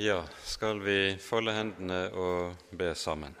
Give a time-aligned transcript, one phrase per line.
[0.00, 3.34] Ja, skal vi folde hendene og be sammen.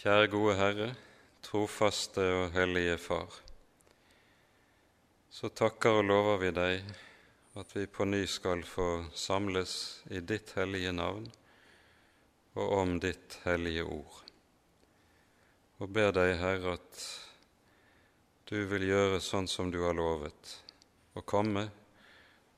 [0.00, 0.88] Kjære gode Herre,
[1.46, 3.36] trofaste og hellige Far.
[5.30, 6.90] Så takker og lover vi deg
[7.62, 9.78] at vi på ny skal få samles
[10.10, 11.30] i ditt hellige navn
[12.58, 14.20] og om ditt hellige ord.
[15.78, 17.08] Og ber deg, Herre, at
[18.50, 20.56] du vil gjøre sånn som du har lovet,
[21.14, 21.68] å komme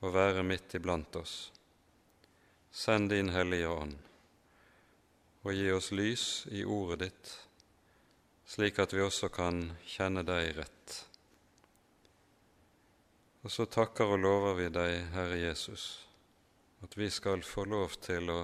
[0.00, 1.36] og være midt iblant oss.
[2.70, 3.96] Send din Hellige Ånd
[5.46, 7.28] og gi oss lys i ordet ditt,
[8.44, 10.96] slik at vi også kan kjenne deg rett.
[13.46, 15.86] Og så takker og lover vi deg, Herre Jesus,
[16.84, 18.40] at vi skal få lov til å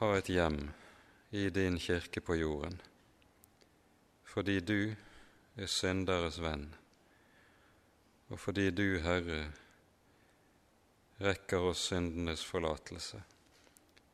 [0.00, 0.58] ha et hjem
[1.30, 2.76] i din kirke på jorden,
[4.28, 4.80] fordi du
[5.56, 6.68] er synderes venn
[8.28, 9.46] og fordi du, Herre,
[11.24, 13.20] rekker oss syndenes forlatelse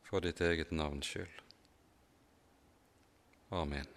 [0.07, 1.41] for ditt eget navns skyld.
[3.55, 3.87] Amen.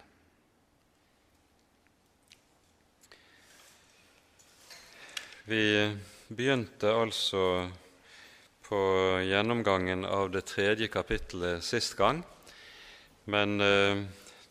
[5.49, 5.63] Vi
[6.27, 7.43] begynte altså
[8.67, 8.79] på
[9.25, 12.21] gjennomgangen av det tredje kapittelet sist gang,
[13.25, 14.03] men eh,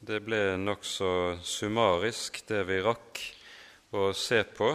[0.03, 3.23] det ble nokså summarisk, det vi rakk
[3.95, 4.73] å se på.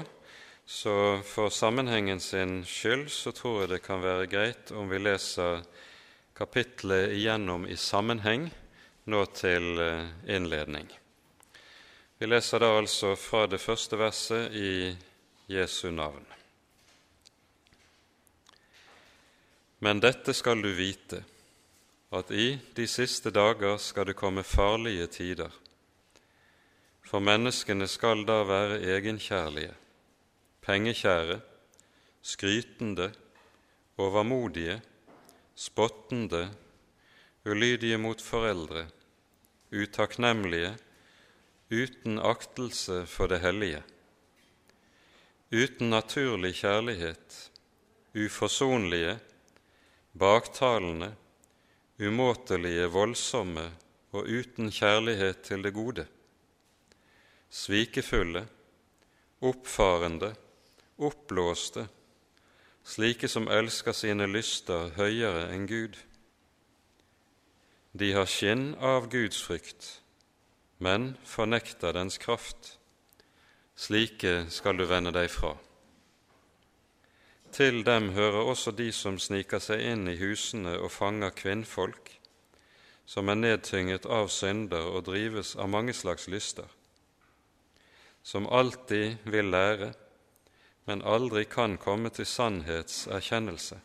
[0.66, 5.64] Så for sammenhengen sin skyld så tror jeg det kan være greit om vi leser
[6.38, 8.47] kapitlet igjennom i sammenheng
[9.11, 10.88] nå til eh, innledning.
[12.17, 14.95] Vi leser da altså fra det første verset i
[15.52, 16.23] Jesu navn.
[19.83, 21.20] Men dette skal du vite,
[22.16, 25.52] at i de siste dager skal det komme farlige tider.
[27.03, 29.83] For menneskene skal da være egenkjærlige
[30.64, 31.42] pengekjære,
[32.23, 33.09] skrytende,
[33.97, 34.81] overmodige,
[35.55, 36.47] spottende,
[37.45, 38.86] ulydige mot foreldre,
[39.71, 40.77] utakknemlige,
[41.71, 43.82] uten aktelse for det hellige,
[45.52, 47.52] uten naturlig kjærlighet,
[48.15, 49.17] uforsonlige,
[50.15, 51.11] baktalende,
[51.99, 53.67] umåtelige, voldsomme
[54.14, 56.08] og uten kjærlighet til det gode,
[57.49, 58.48] svikefulle,
[59.43, 60.33] oppfarende,
[61.09, 61.87] oppblåste,
[62.83, 65.97] slike som elsker sine lyster høyere enn Gud.
[67.93, 69.89] De har skinn av Guds frykt,
[70.81, 72.77] men fornekter dens kraft.
[73.75, 75.53] Slike skal du vende deg fra.
[77.53, 82.09] Til dem hører også de som sniker seg inn i husene og fanger kvinnfolk,
[83.05, 86.65] som er nedtynget av synder og drives av mange slags lyster,
[88.23, 89.91] som alltid vil lære,
[90.86, 93.80] men aldri kan komme til sannhetserkjennelse.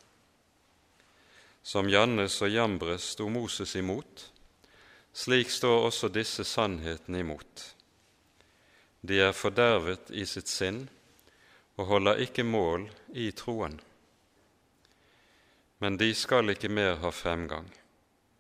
[1.63, 4.25] Som Jannes og Jambres sto Moses imot,
[5.13, 7.65] slik står også disse sannhetene imot.
[9.01, 10.87] De er fordervet i sitt sinn
[11.79, 13.77] og holder ikke mål i troen.
[15.79, 17.69] Men de skal ikke mer ha fremgang,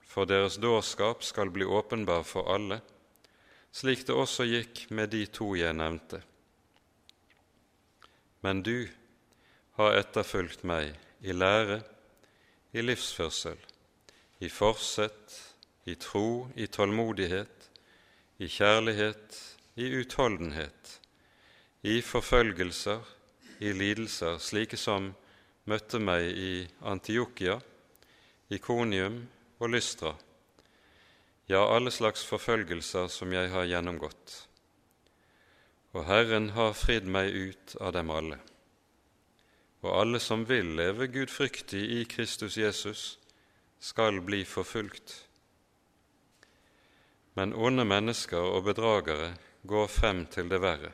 [0.02, 2.80] for deres dårskap skal bli åpenbar for alle,
[3.70, 6.24] slik det også gikk med de to jeg nevnte
[8.40, 8.88] men du
[9.78, 11.80] har etterfulgt meg i lære,
[12.72, 13.58] i livsførsel,
[14.40, 15.34] i forsett,
[15.88, 17.68] i tro, i tålmodighet,
[18.38, 19.38] i kjærlighet,
[19.78, 20.98] i utholdenhet,
[21.82, 23.02] i forfølgelser,
[23.58, 25.12] i lidelser, slike som
[25.68, 26.52] møtte meg i
[26.86, 27.58] Antiokia,
[28.50, 29.22] Ikonium
[29.58, 30.14] og Lystra,
[31.48, 34.47] ja, alle slags forfølgelser som jeg har gjennomgått
[35.96, 38.38] og Herren har fridd meg ut av dem alle.
[39.80, 43.18] Og alle som vil leve gudfryktig i Kristus Jesus,
[43.78, 45.12] skal bli forfulgt.
[47.38, 50.90] Men onde mennesker og bedragere går frem til det verre.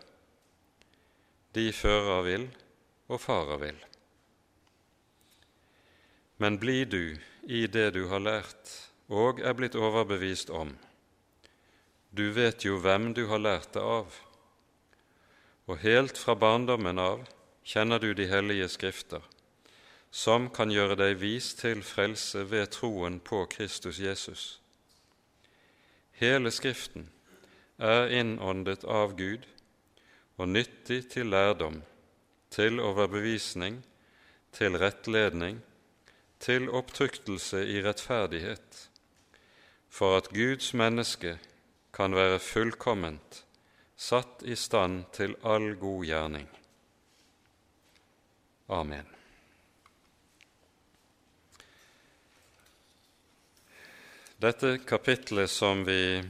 [1.57, 2.47] De fører vil
[3.09, 3.79] og farer vil.
[6.37, 7.17] Men bli du
[7.47, 8.75] i det du har lært
[9.09, 10.75] og er blitt overbevist om.
[12.11, 14.13] Du vet jo hvem du har lært det av
[15.67, 17.25] og helt fra barndommen av
[17.65, 19.23] kjenner du de hellige skrifter,
[20.11, 24.45] som kan gjøre deg vis til frelse ved troen på Kristus Jesus.
[26.21, 27.09] Hele Skriften
[27.79, 29.49] er innåndet av Gud
[30.37, 31.81] og nyttig til lærdom,
[32.51, 33.81] til overbevisning,
[34.55, 35.63] til rettledning,
[36.39, 38.85] til opptryktelse i rettferdighet,
[39.89, 41.39] for at Guds menneske
[41.95, 43.44] kan være fullkomment
[43.97, 46.49] satt i stand til all god gjerning.
[48.67, 49.07] Amen.
[54.41, 56.23] Dette kapitlet som vi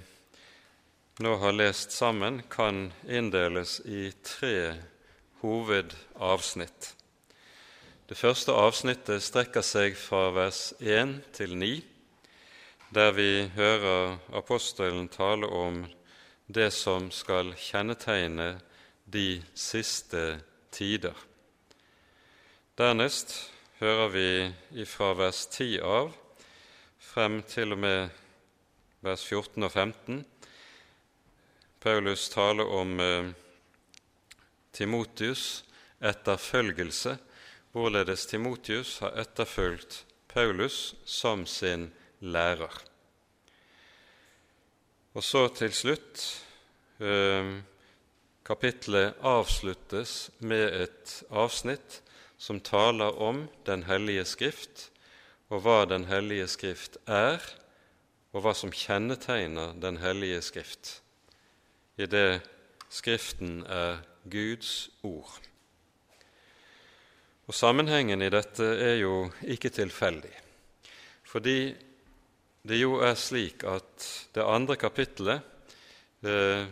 [1.24, 4.74] nå har lest sammen, kan inndeles i tre
[5.40, 6.94] hovedavsnitt.
[8.06, 11.70] Det første avsnittet strekker seg fra vers 1 til 9,
[12.94, 15.84] der vi hører apostelen tale om
[16.46, 18.58] det som skal kjennetegne
[19.04, 20.40] de siste
[20.74, 21.14] tider.
[22.78, 23.36] Dernest
[23.78, 26.12] hører vi fra vers 10 av
[27.00, 28.08] frem til og med
[29.04, 30.24] vers 14 og 15
[31.84, 33.26] Paulus taler om eh,
[34.72, 35.64] Timotius'
[36.00, 37.18] etterfølgelse,
[37.76, 39.98] hvorledes Timotius har etterfulgt
[40.32, 42.72] Paulus som sin lærer.
[45.14, 46.22] Og så til slutt
[46.98, 47.54] eh,
[48.44, 52.02] Kapitlet avsluttes med et avsnitt
[52.36, 54.90] som taler om Den hellige skrift,
[55.48, 57.40] og hva Den hellige skrift er,
[58.34, 61.00] og hva som kjennetegner Den hellige skrift,
[61.96, 62.42] i det
[62.90, 65.40] Skriften er Guds ord.
[67.46, 70.32] Og Sammenhengen i dette er jo ikke tilfeldig,
[71.24, 71.74] fordi
[72.64, 75.44] det jo er slik at det andre kapittelet
[76.24, 76.64] eh,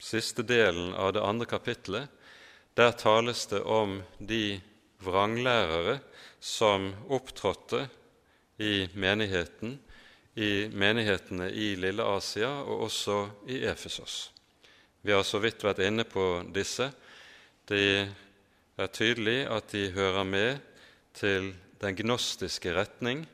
[0.00, 2.08] siste delen av det andre kapittelet,
[2.76, 4.58] der tales det om de
[5.04, 5.98] vranglærere
[6.40, 7.86] som opptrådte
[8.64, 9.78] i menigheten,
[10.36, 14.30] i menighetene i Lille Asia og også i Efesos.
[15.00, 16.90] Vi har så vidt vært inne på disse.
[17.68, 18.08] Det
[18.76, 20.60] er tydelig at de hører med
[21.16, 23.24] til den gnostiske retning,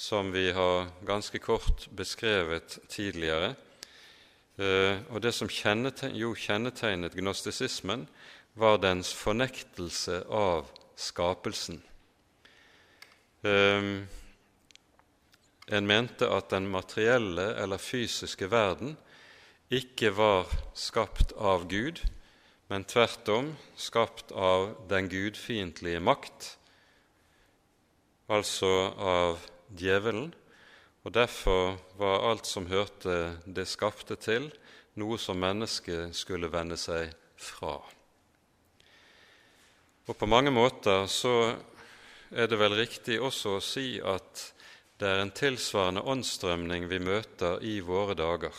[0.00, 3.54] som vi har ganske kort beskrevet tidligere
[4.60, 8.04] Eh, og det som kjennetegnet, jo kjennetegnet gnostisismen,
[8.60, 10.68] var dens fornektelse av
[11.00, 11.78] skapelsen.
[13.46, 13.88] Eh,
[15.70, 18.98] en mente at den materielle eller fysiske verden
[19.70, 22.02] ikke var skapt av Gud,
[22.68, 26.56] men tvert om skapt av den gudfiendtlige makt,
[28.28, 30.32] altså av djevelen,
[31.04, 34.50] og Derfor var alt som hørte det skapte til,
[35.00, 37.78] noe som mennesket skulle vende seg fra.
[40.10, 41.54] Og På mange måter så
[42.30, 44.50] er det vel riktig også å si at
[45.00, 48.52] det er en tilsvarende åndsstrømning vi møter i våre dager,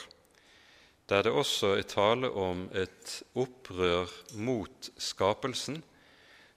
[1.11, 4.09] der det også er tale om et opprør
[4.39, 5.83] mot skapelsen,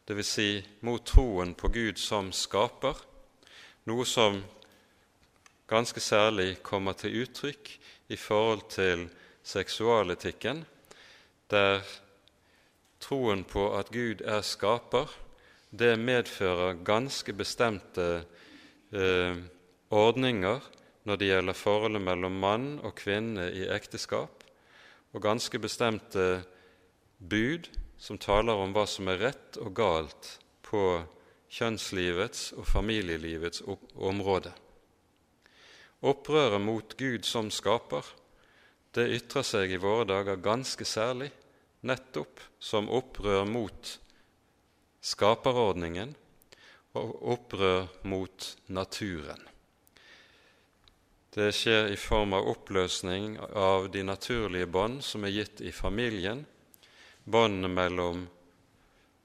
[0.08, 0.30] dvs.
[0.30, 0.48] Si
[0.86, 2.96] mot troen på Gud som skaper,
[3.88, 4.40] noe som
[5.68, 7.70] ganske særlig kommer til uttrykk
[8.12, 9.06] i forhold til
[9.44, 10.64] seksualetikken,
[11.50, 11.82] der
[13.00, 15.10] troen på at Gud er skaper,
[15.70, 18.24] det medfører ganske bestemte
[18.94, 19.36] eh,
[19.90, 20.60] ordninger
[21.04, 24.44] når det gjelder forholdet mellom mann og kvinne i ekteskap,
[25.12, 26.44] og ganske bestemte
[27.18, 27.68] bud
[28.00, 30.30] som taler om hva som er rett og galt
[30.64, 31.02] på
[31.54, 33.62] kjønnslivets og familielivets
[33.94, 34.52] område.
[36.04, 38.04] Opprøret mot Gud som skaper,
[38.94, 41.30] det ytrer seg i våre dager ganske særlig
[41.86, 43.94] nettopp som opprør mot
[45.04, 46.14] skaperordningen
[46.98, 49.40] og opprør mot naturen.
[51.34, 56.44] Det skjer i form av oppløsning av de naturlige bånd som er gitt i familien,
[57.24, 58.28] båndene mellom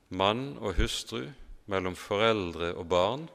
[0.09, 1.27] mann og hustru,
[1.69, 3.27] mellom foreldre og barn,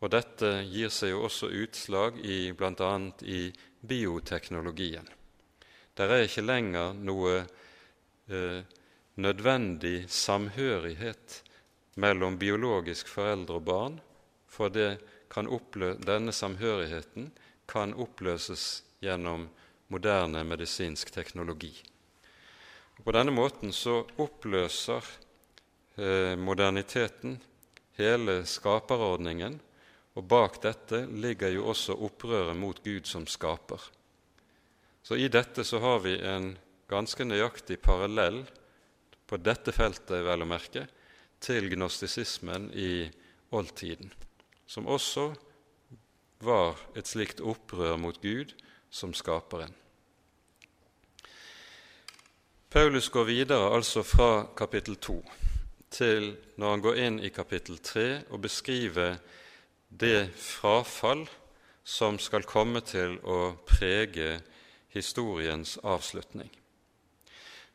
[0.00, 2.92] og dette gir seg jo også utslag i bl.a.
[3.24, 3.40] i
[3.80, 5.06] bioteknologien.
[5.96, 7.38] Der er ikke lenger noe
[8.28, 8.60] eh,
[9.16, 11.40] nødvendig samhørighet
[11.96, 14.00] mellom biologisk foreldre og barn,
[14.46, 17.30] for denne samhørigheten
[17.68, 19.48] kan oppløses gjennom
[19.92, 21.72] moderne medisinsk teknologi.
[22.96, 25.04] Og på denne måten så oppløser
[25.96, 27.36] eh, moderniteten
[27.96, 29.58] hele skaperordningen
[30.16, 33.80] og bak dette ligger jo også opprøret mot Gud som skaper.
[35.02, 36.54] Så i dette så har vi en
[36.90, 38.42] ganske nøyaktig parallell
[39.26, 40.86] på dette feltet, vel å merke,
[41.42, 43.06] til gnostisismen i
[43.54, 44.08] oldtiden,
[44.66, 45.28] som også
[46.46, 48.54] var et slikt opprør mot Gud
[48.90, 49.72] som skaperen.
[52.70, 55.20] Paulus går videre altså fra kapittel 2
[55.90, 59.18] til når han går inn i kapittel 3 og beskriver
[59.88, 61.26] det frafall
[61.86, 64.40] som skal komme til å prege
[64.94, 66.50] historiens avslutning.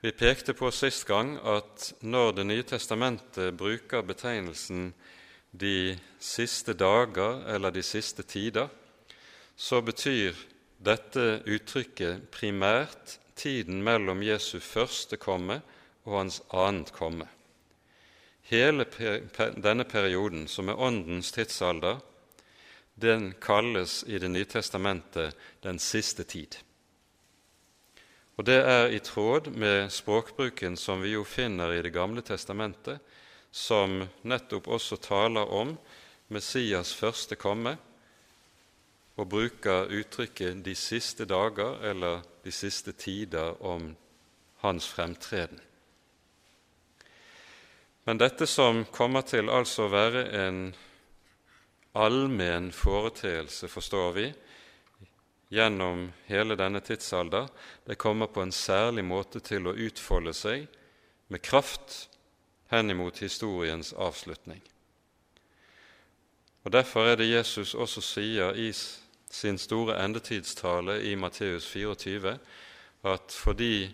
[0.01, 4.93] Vi pekte på sist gang at når Det nye testamentet bruker betegnelsen
[5.51, 8.69] 'de siste dager' eller 'de siste tider',
[9.55, 10.33] så betyr
[10.79, 15.61] dette uttrykket primært tiden mellom Jesu første komme
[16.05, 17.27] og hans annet komme.
[18.51, 18.83] Hele
[19.63, 22.01] denne perioden, som er Åndens tidsalder,
[22.99, 26.57] den kalles i Det nye testamentet den siste tid.
[28.35, 32.99] Og Det er i tråd med språkbruken som vi jo finner i Det gamle testamentet,
[33.51, 35.77] som nettopp også taler om
[36.27, 37.77] Messias første komme,
[39.15, 43.95] og bruker uttrykket 'de siste dager' eller 'de siste tider' om
[44.57, 45.59] hans fremtreden.
[48.03, 50.61] Men dette som kommer til altså å være en
[51.93, 54.29] allmenn foreteelse, forstår vi,
[55.51, 57.49] gjennom hele denne tidsalder,
[57.85, 60.65] det kommer på en særlig måte til å utfolde seg
[61.27, 62.07] med kraft
[62.71, 64.61] henimot historiens avslutning.
[66.63, 68.69] Og Derfor er det Jesus også sier i
[69.31, 72.37] sin store endetidstale i Matteus 24
[73.11, 73.89] at fordi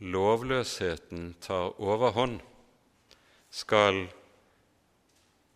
[0.00, 2.40] lovløsheten tar overhånd,
[3.50, 4.06] skal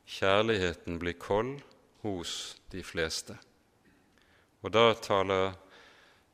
[0.08, 1.61] kjærligheten bli kold
[2.02, 3.37] hos de fleste.
[4.62, 5.54] Og da taler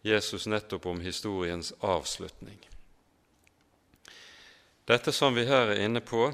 [0.05, 2.59] Jesus nettopp om historiens avslutning.
[4.89, 6.31] Dette som vi her er inne på,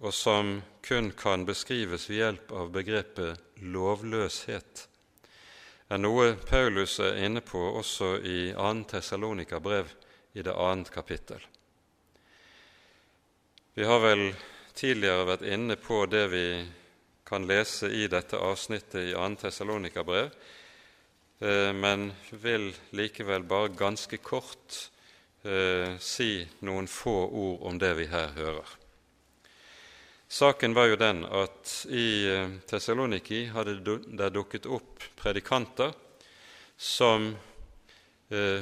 [0.00, 4.88] og som kun kan beskrives ved hjelp av begrepet lovløshet,
[5.92, 8.72] er noe Paulus er inne på også i 2.
[8.90, 9.92] Tessalonika-brev
[10.34, 11.38] i det annet kapittel.
[13.76, 14.28] Vi har vel
[14.78, 16.46] tidligere vært inne på det vi
[17.26, 19.24] kan lese i dette avsnittet i 2.
[19.40, 20.28] Tessalonika-brev,
[21.42, 24.76] eh, men vil likevel bare ganske kort
[25.42, 28.76] eh, si noen få ord om det vi her hører.
[30.30, 35.98] Saken var jo den at i eh, Tessaloniki hadde det dukket opp predikanter
[36.78, 37.32] som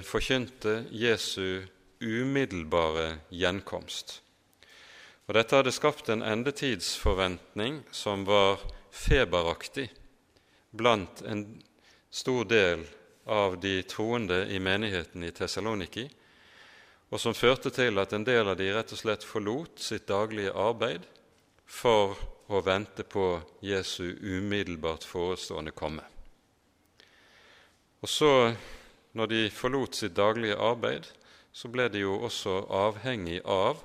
[0.02, 1.62] forkynte Jesu
[2.02, 4.22] umiddelbare gjenkomst.
[5.32, 8.58] Og Dette hadde skapt en endetidsforventning som var
[8.92, 9.86] feberaktig
[10.76, 11.46] blant en
[12.12, 12.82] stor del
[13.24, 16.04] av de troende i menigheten i Tessaloniki,
[17.08, 20.52] og som førte til at en del av de rett og slett forlot sitt daglige
[20.52, 21.08] arbeid
[21.64, 22.20] for
[22.52, 26.04] å vente på Jesu umiddelbart forestående komme.
[28.04, 28.52] Og så,
[29.16, 31.08] når de forlot sitt daglige arbeid,
[31.56, 33.80] så ble de jo også avhengig av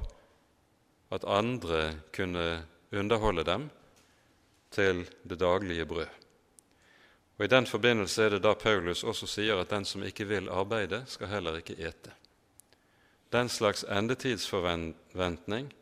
[1.12, 3.70] at andre kunne underholde dem
[4.72, 6.08] til det daglige brød.
[7.38, 10.50] Og I den forbindelse er det da Paulus også sier at den som ikke vil
[10.50, 12.12] arbeide, skal heller ikke ete.
[13.32, 15.74] Den slags endetidsforventning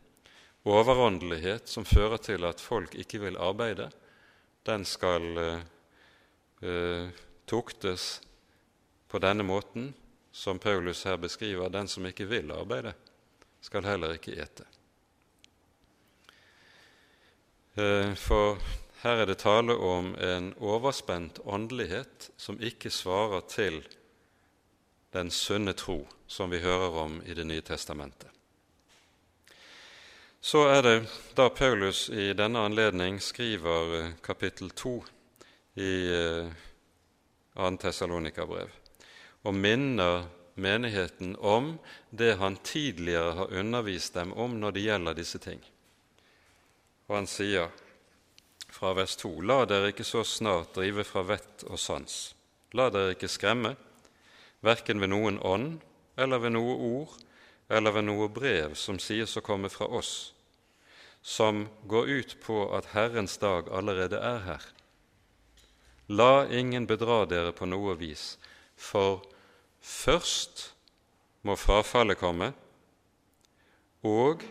[0.66, 3.90] overåndelighet som fører til at folk ikke vil arbeide,
[4.66, 5.38] den skal
[6.62, 7.10] eh,
[7.48, 8.22] tuktes
[9.08, 9.94] på denne måten
[10.32, 11.70] som Paulus her beskriver.
[11.70, 12.94] Den som ikke vil arbeide,
[13.62, 14.66] skal heller ikke ete.
[14.66, 14.76] Eh,
[18.16, 18.58] for
[19.04, 23.82] her er det tale om en overspent åndelighet som ikke svarer til
[25.16, 28.30] den sunne tro som vi hører om i Det nye testamentet.
[30.42, 30.96] Så er det
[31.38, 34.96] da Paulus i denne anledning skriver eh, kapittel 2
[35.76, 36.50] i 2.
[37.56, 38.70] Eh, Tessalonika-brev
[39.46, 41.78] og minner menigheten om
[42.10, 45.62] det han tidligere har undervist dem om når det gjelder disse ting.
[47.08, 47.72] Og han sier
[48.70, 52.36] fra vers 2.: La dere ikke så snart drive fra vett og sans.
[52.74, 53.76] La dere ikke skremme,
[54.66, 55.82] verken ved noen ånd
[56.18, 57.20] eller ved noe ord
[57.70, 60.36] eller ved noe brev som sies å komme fra oss
[61.26, 64.66] som går ut på at Herrens dag allerede er her.
[66.08, 68.36] La ingen bedra dere på noe vis,
[68.78, 69.24] for
[69.82, 70.68] først
[71.42, 72.52] må frafallet komme,
[74.06, 74.46] og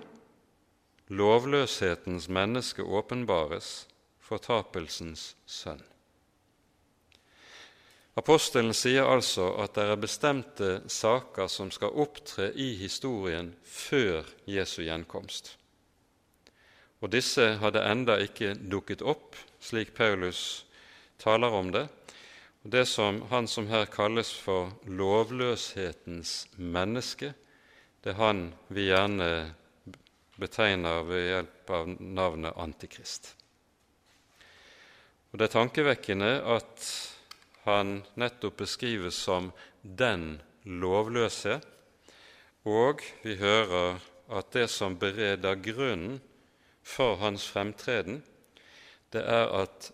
[1.15, 3.87] lovløshetens menneske åpenbares,
[4.25, 5.83] fortapelsens sønn.
[8.15, 14.85] Apostelen sier altså at det er bestemte saker som skal opptre i historien før Jesu
[14.85, 15.57] gjenkomst.
[17.03, 20.65] Og disse hadde enda ikke dukket opp, slik Paulus
[21.19, 21.89] taler om det.
[22.65, 27.35] Og Det som han som her kalles for lovløshetens menneske,
[28.05, 29.29] det er han vi gjerne
[30.41, 33.35] betegner ved hjelp av navnet Antikrist.
[35.33, 36.89] Og Det er tankevekkende at
[37.65, 39.51] han nettopp beskrives som
[39.83, 41.61] den lovløse,
[42.65, 43.99] og vi hører
[44.31, 46.21] at det som bereder grunnen
[46.85, 48.23] for hans fremtreden,
[49.13, 49.91] det er at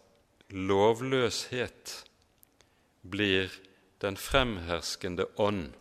[0.51, 1.97] lovløshet
[3.03, 3.51] blir
[4.01, 5.73] den fremherskende ånd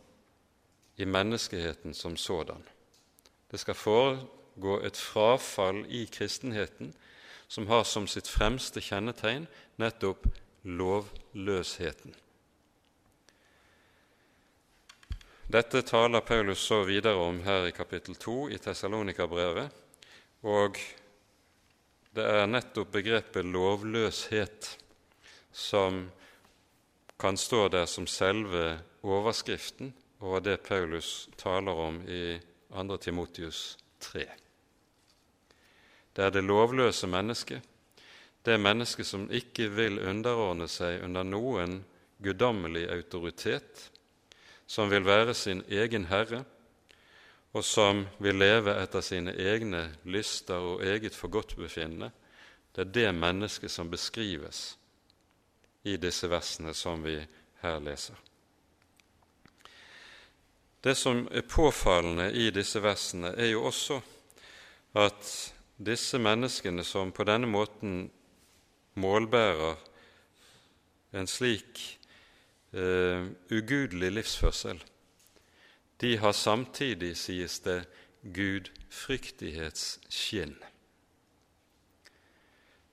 [0.98, 2.64] i menneskeheten som sådan.
[3.52, 3.76] Det skal
[4.60, 6.94] foregå et frafall i kristenheten
[7.48, 9.48] som har som sitt fremste kjennetegn
[9.78, 10.28] nettopp
[10.64, 12.14] lovløsheten.
[15.50, 19.72] Dette taler Paulus så videre om her i kapittel 2 i Tessalonika-brevet,
[20.44, 20.78] og
[22.14, 24.78] det er nettopp begrepet lovløshet
[25.52, 26.12] som
[27.20, 32.38] kan stå der som selve overskriften over det Paulus taler om i
[32.70, 32.98] 2.
[32.98, 34.49] Timotius 3.
[36.16, 37.62] Det er det lovløse mennesket,
[38.46, 41.82] det mennesket som ikke vil underordne seg under noen
[42.24, 43.90] guddommelig autoritet,
[44.68, 46.44] som vil være sin egen herre,
[47.54, 52.12] og som vil leve etter sine egne lyster og eget forgodtbefinnende,
[52.76, 54.78] det er det mennesket som beskrives
[55.84, 57.18] i disse versene som vi
[57.64, 58.16] her leser.
[60.84, 64.00] Det som er påfallende i disse versene, er jo også
[64.96, 65.32] at
[65.80, 68.10] disse menneskene som på denne måten
[69.00, 69.80] målbærer
[71.16, 72.00] en slik
[72.74, 74.84] eh, ugudelig livsførsel,
[76.02, 77.86] de har samtidig, sies det,
[78.24, 80.56] gudfryktighetsskinn.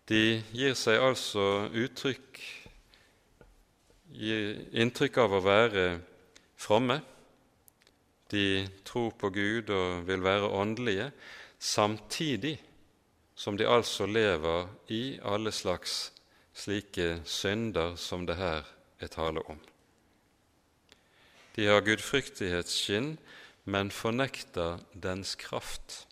[0.07, 2.63] De gir seg altså uttrykk,
[4.15, 6.01] gir inntrykk av å være
[6.59, 7.01] fromme.
[8.31, 11.11] De tror på Gud og vil være åndelige,
[11.59, 12.61] samtidig
[13.37, 16.13] som de altså lever i alle slags
[16.57, 18.65] slike synder som det her
[19.01, 19.61] er tale om.
[21.57, 23.17] De har gudfryktighetsskinn,
[23.65, 26.07] men fornekter dens kraft.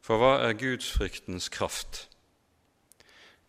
[0.00, 2.06] For hva er gudsfryktens kraft?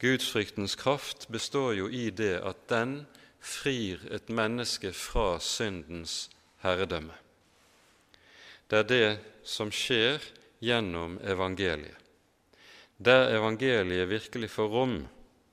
[0.01, 3.05] Gudsfryktens kraft består jo i det at den
[3.41, 6.29] frir et menneske fra syndens
[6.63, 7.13] herredømme.
[8.69, 9.09] Det er det
[9.45, 10.23] som skjer
[10.61, 12.06] gjennom evangeliet
[12.97, 14.97] der evangeliet virkelig får rom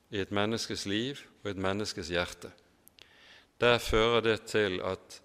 [0.09, 2.51] i et menneskes liv og et menneskes hjerte,
[3.61, 5.21] der fører det til at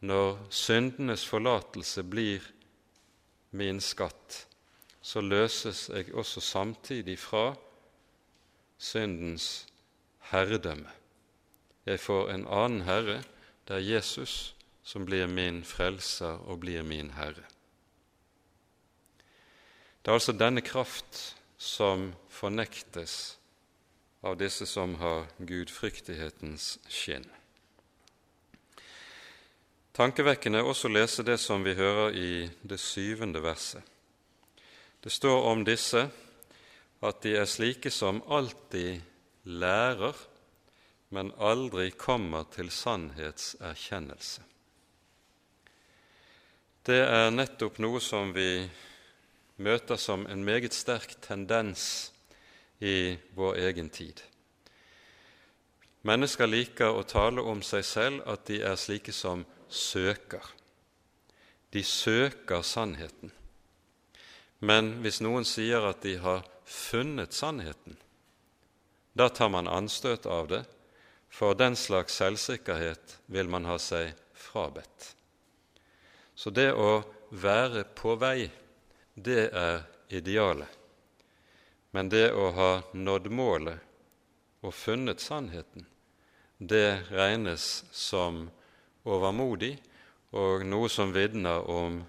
[0.00, 2.42] når syndenes forlatelse blir
[3.50, 4.46] min skatt,
[5.02, 7.54] så løses jeg også samtidig fra
[8.78, 9.66] syndens
[10.30, 10.90] herredømme.
[11.86, 13.22] Jeg får en annen herre,
[13.68, 17.46] det er Jesus som blir min frelser og blir min herre.
[20.02, 23.38] Det er altså denne kraft som fornektes
[24.26, 27.26] av disse som har gudfryktighetens skinn.
[29.94, 32.32] Tankevekkende er også å lese det som vi hører i
[32.66, 33.82] det syvende verset.
[35.02, 36.06] Det står om disse
[37.02, 39.02] at de er slike som alltid
[39.44, 40.16] lærer,
[41.12, 44.46] men aldri kommer til sannhetserkjennelse.
[46.82, 48.64] Det er nettopp noe som vi
[49.62, 52.12] møter som en meget sterk tendens
[52.82, 54.20] i vår egen tid.
[56.02, 60.42] Mennesker liker å tale om seg selv at de er slike som søker.
[61.70, 63.30] De søker sannheten.
[64.58, 67.96] Men hvis noen sier at de har funnet sannheten,
[69.14, 70.62] da tar man anstøt av det,
[71.32, 75.14] for den slags selvsikkerhet vil man ha seg frabedt.
[76.34, 78.50] Så det å være på vei
[79.14, 80.68] det er idealet.
[81.92, 83.80] Men det å ha nådd målet
[84.64, 85.86] og funnet sannheten,
[86.58, 88.46] det regnes som
[89.04, 89.74] overmodig
[90.38, 92.00] og noe som vitner om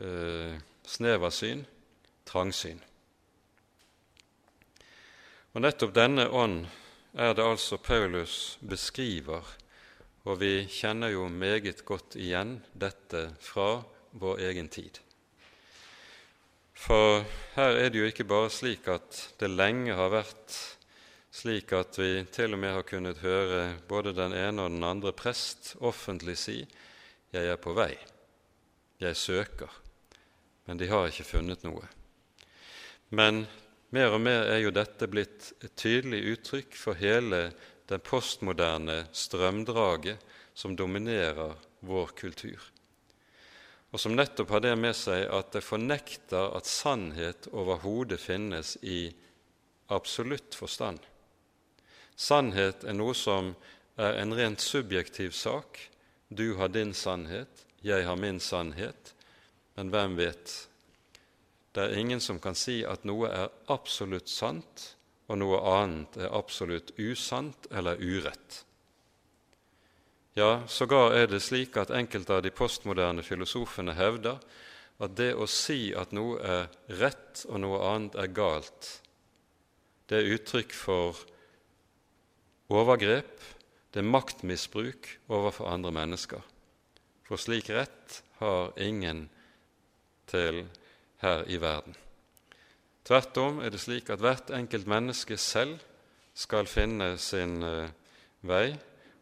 [0.00, 0.56] eh,
[0.88, 1.62] sneversyn,
[2.26, 2.80] trangsyn.
[5.54, 6.64] Og Nettopp denne ånd
[7.18, 9.44] er det altså Paulus beskriver,
[10.26, 13.78] og vi kjenner jo meget godt igjen dette fra
[14.18, 14.98] vår egen tid.
[16.78, 17.24] For
[17.56, 20.54] her er det jo ikke bare slik at det lenge har vært
[21.34, 25.12] slik at vi til og med har kunnet høre både den ene og den andre
[25.12, 26.62] prest offentlig si
[27.32, 27.98] 'Jeg er på vei.
[29.00, 29.74] Jeg søker.'
[30.66, 31.84] Men de har ikke funnet noe.
[33.10, 33.46] Men
[33.90, 37.52] mer og mer er jo dette blitt et tydelig uttrykk for hele
[37.88, 40.18] den postmoderne strømdraget
[40.54, 42.60] som dominerer vår kultur
[43.88, 49.08] og som nettopp har det med seg at det fornekter at sannhet overhodet finnes i
[49.88, 51.00] absolutt forstand.
[52.18, 53.54] Sannhet er noe som
[53.96, 55.80] er en rent subjektiv sak.
[56.28, 59.14] Du har din sannhet, jeg har min sannhet,
[59.78, 60.54] men hvem vet?
[61.72, 64.84] Det er ingen som kan si at noe er absolutt sant,
[65.28, 68.64] og noe annet er absolutt usant eller urett.
[70.38, 74.36] Ja, sågar er det slik at enkelte av de postmoderne filosofene hevder
[75.02, 76.68] at det å si at noe er
[77.00, 78.90] rett og noe annet er galt,
[80.06, 81.18] det er uttrykk for
[82.70, 83.34] overgrep,
[83.90, 86.44] det er maktmisbruk overfor andre mennesker.
[87.26, 89.24] For slik rett har ingen
[90.30, 90.68] til
[91.24, 91.98] her i verden.
[93.02, 95.82] Tvert om er det slik at hvert enkelt menneske selv
[96.38, 97.90] skal finne sin uh,
[98.46, 98.76] vei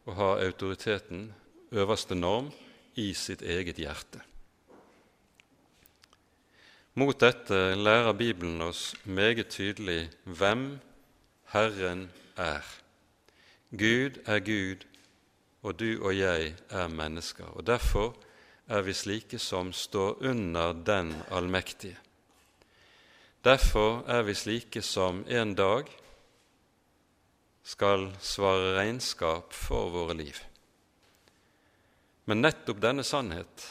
[0.07, 1.33] og ha autoriteten,
[1.71, 2.49] øverste norm,
[2.97, 4.23] i sitt eget hjerte.
[6.97, 10.79] Mot dette lærer Bibelen oss meget tydelig hvem
[11.53, 12.65] Herren er.
[13.69, 14.87] Gud er Gud,
[15.61, 17.45] og du og jeg er mennesker.
[17.45, 18.15] Og Derfor
[18.67, 21.97] er vi slike som står under Den allmektige.
[23.43, 25.85] Derfor er vi slike som en dag
[27.67, 30.39] skal svare regnskap for våre liv.
[32.27, 33.65] Men nettopp denne sannhet,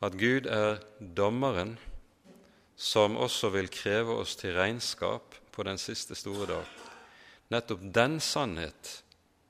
[0.00, 1.76] at Gud er dommeren
[2.78, 6.72] som også vil kreve oss til regnskap på den siste store dag,
[7.52, 8.94] nettopp den sannhet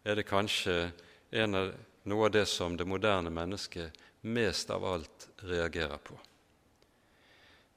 [0.03, 0.89] er det kanskje
[1.31, 1.75] av,
[2.09, 3.95] noe av det som det moderne mennesket
[4.27, 6.17] mest av alt reagerer på.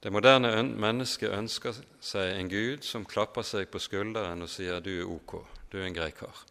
[0.02, 4.90] Det moderne mennesket ønsker seg en Gud som klapper seg på skulderen og sier 'du
[4.98, 5.34] er ok,
[5.70, 6.42] du er en grei kar',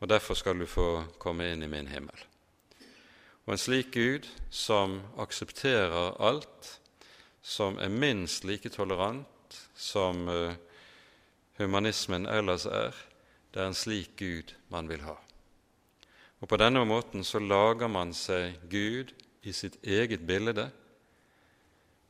[0.00, 2.18] og derfor skal du få komme inn i min himmel.
[3.46, 6.80] Og en slik Gud som aksepterer alt,
[7.42, 10.54] som er minst like tolerant som uh,
[11.58, 12.90] humanismen ellers er,
[13.54, 15.14] det er en slik Gud man vil ha.
[16.40, 20.70] Og På denne måten så lager man seg Gud i sitt eget bilde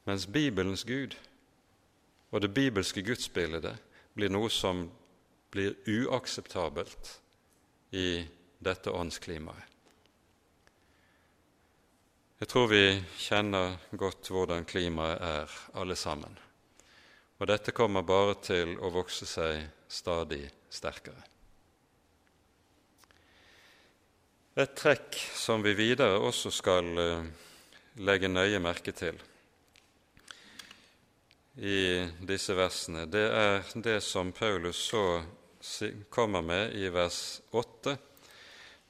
[0.09, 1.17] mens Bibelens Gud
[2.33, 3.77] og det bibelske gudsbildet
[4.17, 4.87] blir noe som
[5.53, 7.19] blir uakseptabelt
[7.93, 8.25] i
[8.63, 9.69] dette åndsklimaet.
[12.43, 12.87] Jeg tror vi
[13.23, 16.33] kjenner godt hvordan klimaet er, alle sammen.
[17.39, 21.23] Og dette kommer bare til å vokse seg stadig sterkere.
[24.59, 27.29] Et trekk som vi videre også skal eh,
[28.03, 29.17] legge nøye merke til,
[31.57, 35.23] i disse versene, det er det som Paulus så
[36.11, 37.97] kommer med i vers 8,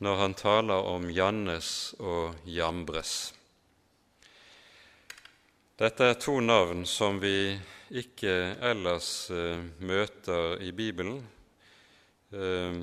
[0.03, 3.33] når han taler om Jannes og Jambres.
[5.79, 7.59] Dette er to navn som vi
[7.98, 11.18] ikke ellers uh, møter i Bibelen,
[12.31, 12.83] uh,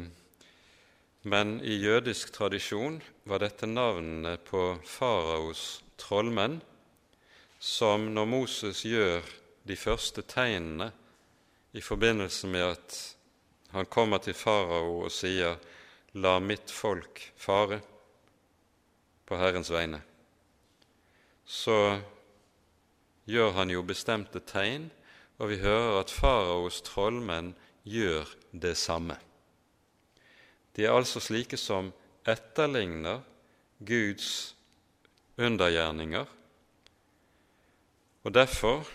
[1.23, 6.59] men i jødisk tradisjon var dette navnene på faraos trollmenn,
[7.59, 9.23] som når Moses gjør
[9.69, 10.89] de første tegnene
[11.77, 12.97] i forbindelse med at
[13.69, 15.59] han kommer til farao og sier
[16.13, 17.81] 'La mitt folk fare'
[19.25, 20.01] på Herrens vegne,
[21.45, 22.01] så
[23.29, 24.89] gjør han jo bestemte tegn,
[25.37, 27.53] og vi hører at faraos trollmenn
[27.85, 29.19] gjør det samme.
[30.75, 31.93] De er altså slike som
[32.25, 33.21] etterligner
[33.85, 34.55] Guds
[35.37, 36.25] undergjerninger,
[38.23, 38.87] og derfor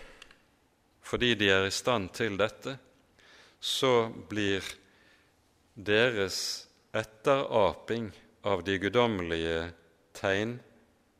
[1.05, 2.77] fordi de er i stand til dette,
[3.61, 4.65] så blir
[5.75, 6.37] deres
[6.95, 8.09] etteraping
[8.45, 9.67] av de guddommelige
[10.17, 10.57] tegn,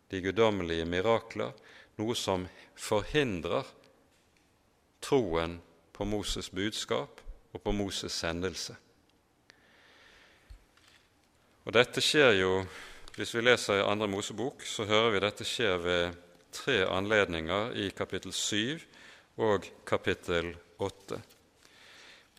[0.09, 1.53] de guddommelige mirakler,
[1.99, 3.67] noe som forhindrer
[5.05, 5.59] troen
[5.95, 7.21] på Moses' budskap
[7.53, 8.75] og på Moses' sendelse.
[11.65, 12.51] Og Dette skjer jo,
[13.15, 16.17] hvis vi leser i Andre Mosebok, så hører vi dette skjer ved
[16.53, 18.94] tre anledninger i kapittel 7
[19.35, 21.19] og kapittel 8.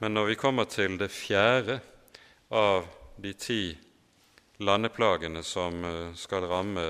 [0.00, 1.80] Men når vi kommer til det fjerde
[2.50, 2.86] av
[3.20, 3.60] de ti
[4.64, 6.86] landeplagene som eh, skal ramme,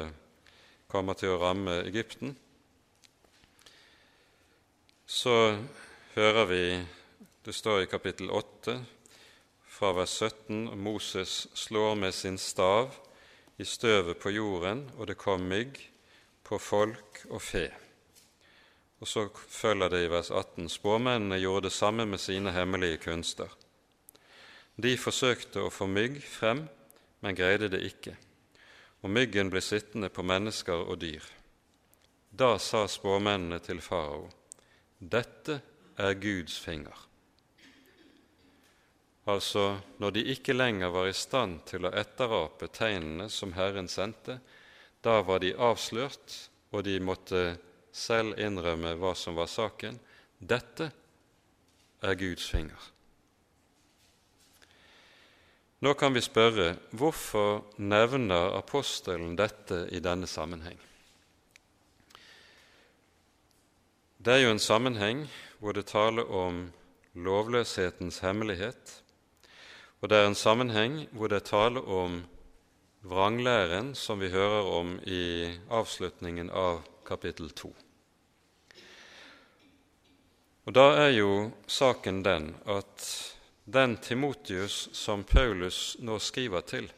[0.87, 2.37] kommer til å ramme Egypten,
[5.07, 5.57] så
[6.15, 6.63] hører vi
[7.47, 8.77] det står i kapittel 8
[9.71, 12.95] fra vers 17 Moses slår med sin stav
[13.59, 15.79] i støvet på jorden, og det kom mygg
[16.47, 17.69] på folk og fe.
[19.01, 23.53] Og så følger det i vers 18.: Spåmennene gjorde det samme med sine hemmelige kunster.
[24.77, 26.67] De forsøkte å få mygg frem,
[27.21, 28.17] men greide det ikke,
[29.03, 31.25] og myggen ble sittende på mennesker og dyr.
[32.37, 34.29] Da sa spåmennene til farao,
[34.99, 35.61] Dette
[35.97, 36.97] er Guds finger.
[39.27, 44.39] Altså, når de ikke lenger var i stand til å etterape tegnene som Herren sendte,
[45.03, 46.37] da var de avslørt,
[46.71, 47.41] og de måtte
[47.97, 49.97] selv innrømme hva som var saken.
[50.39, 50.91] Dette
[52.05, 52.93] er Guds finger.
[55.85, 60.79] Nå kan vi spørre hvorfor nevner apostelen dette i denne sammenheng?
[64.17, 65.27] Det er jo en sammenheng
[65.61, 66.65] hvor det taler om
[67.15, 68.97] lovløshetens hemmelighet,
[70.01, 72.25] og det er en sammenheng hvor det taler om
[73.07, 77.86] vranglæren som vi hører om i avslutningen av kapittel 2.
[80.67, 83.05] Og Da er jo saken den at
[83.71, 86.89] den Timotius som Paulus nå skriver til,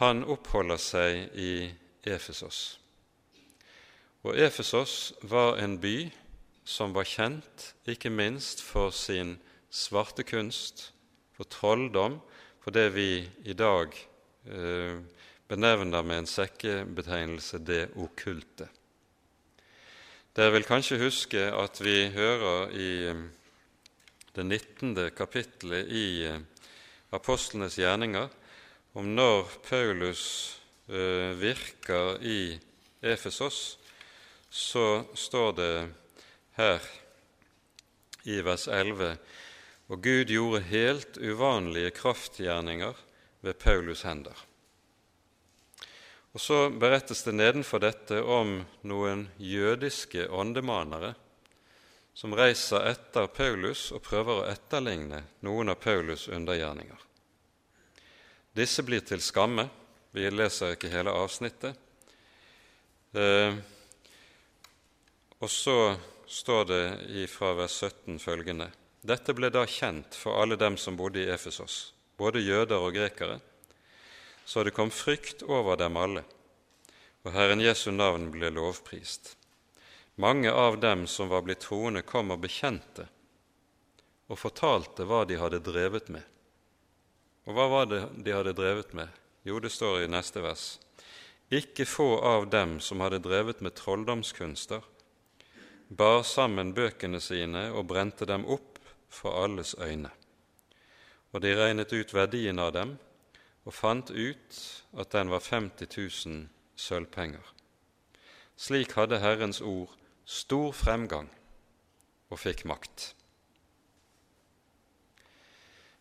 [0.00, 1.70] han oppholder seg i
[2.04, 2.78] Efesos.
[4.22, 6.10] Og Efesos var en by
[6.68, 9.38] som var kjent ikke minst for sin
[9.72, 10.90] svarte kunst,
[11.32, 12.20] for trolldom,
[12.60, 13.96] for det vi i dag
[14.44, 15.00] eh,
[15.48, 18.68] benevner med en sekkebetegnelse 'det okkulte'.
[20.36, 23.22] Dere vil kanskje huske at vi hører i eh,
[24.36, 24.94] det 19.
[25.16, 26.40] kapittelet i eh,
[27.12, 28.28] apostlenes gjerninger
[28.98, 30.22] om når Paulus
[30.88, 32.58] eh, virker i
[33.02, 33.78] Efesos,
[34.50, 35.74] så står det
[36.58, 36.88] her
[38.28, 39.16] i vers 11
[39.88, 42.92] og Gud gjorde helt uvanlige kraftgjerninger
[43.40, 44.47] ved Paulus' hender.
[46.38, 51.16] Og Så berettes det nedenfor dette om noen jødiske åndemanere
[52.14, 57.00] som reiser etter Paulus og prøver å etterligne noen av Paulus' undergjerninger.
[58.54, 59.66] Disse blir til skamme.
[60.14, 61.74] Vi leser ikke hele avsnittet.
[63.18, 63.58] Eh,
[65.42, 65.76] og så
[66.22, 68.70] står det fra vers 17 følgende.:
[69.02, 73.40] Dette ble da kjent for alle dem som bodde i Efesos, både jøder og grekere,
[74.48, 76.22] så det kom frykt over dem alle,
[77.20, 79.34] og Herren Jesu navn ble lovprist.
[80.16, 83.04] Mange av dem som var blitt troende, kom og bekjente
[84.32, 86.24] og fortalte hva de hadde drevet med.
[87.44, 89.12] Og hva var det de hadde drevet med?
[89.44, 90.78] Jo, det står i neste vers.
[91.52, 94.80] Ikke få av dem som hadde drevet med trolldomskunster,
[95.88, 98.80] bar sammen bøkene sine og brente dem opp
[99.12, 100.08] for alles øyne.
[101.36, 102.96] Og de regnet ut verdien av dem
[103.68, 104.58] og fant ut
[104.96, 105.90] at den var 50
[106.24, 106.46] 000
[106.80, 107.44] sølvpenger.
[108.56, 109.92] Slik hadde Herrens ord
[110.24, 111.28] stor fremgang
[112.32, 113.12] og fikk makt.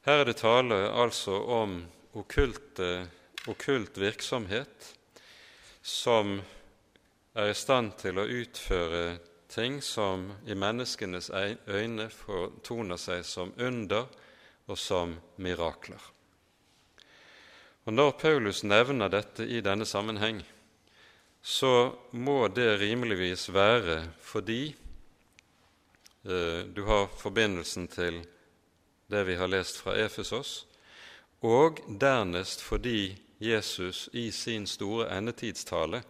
[0.07, 1.81] Her er det tale altså om
[2.15, 3.07] okkulte,
[3.51, 4.93] okkult virksomhet
[5.83, 6.37] som
[7.35, 9.17] er i stand til å utføre
[9.51, 11.29] ting som i menneskenes
[11.67, 14.07] øyne fortoner seg som under
[14.67, 15.99] og som mirakler.
[17.87, 20.41] Og Når Paulus nevner dette i denne sammenheng,
[21.39, 24.75] så må det rimeligvis være fordi
[26.27, 28.19] eh, du har forbindelsen til
[29.07, 30.67] det vi har lest fra Efesos,
[31.39, 36.03] og dernest fordi Jesus i sin store endetidstale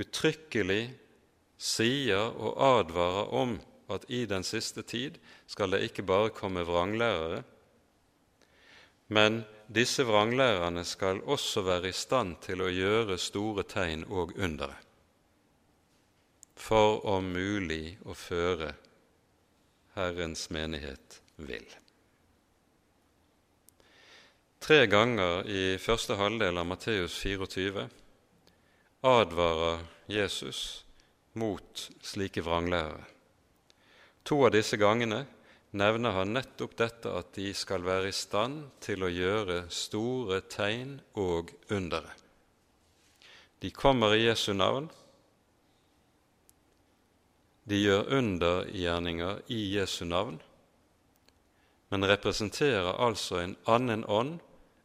[0.00, 0.94] uttrykkelig
[1.60, 3.58] sier og advarer om
[3.92, 7.42] at i den siste tid skal det ikke bare komme vranglærere,
[9.12, 14.76] men disse vranglærerne skal også være i stand til å gjøre store tegn og undere,
[16.56, 18.74] for om mulig å føre
[19.94, 21.66] Herrens menighet vil.
[24.64, 27.88] Tre ganger i første halvdel av Matteus 24
[29.04, 30.84] advarer Jesus
[31.36, 33.04] mot slike vranglærere.
[34.24, 35.26] To av disse gangene
[35.74, 41.00] nevner han nettopp dette at de skal være i stand til å gjøre store tegn
[41.18, 42.12] og undere.
[43.62, 44.86] De kommer i Jesu navn.
[47.64, 50.36] De gjør undergjerninger i Jesu navn,
[51.88, 54.36] men representerer altså en annen ånd,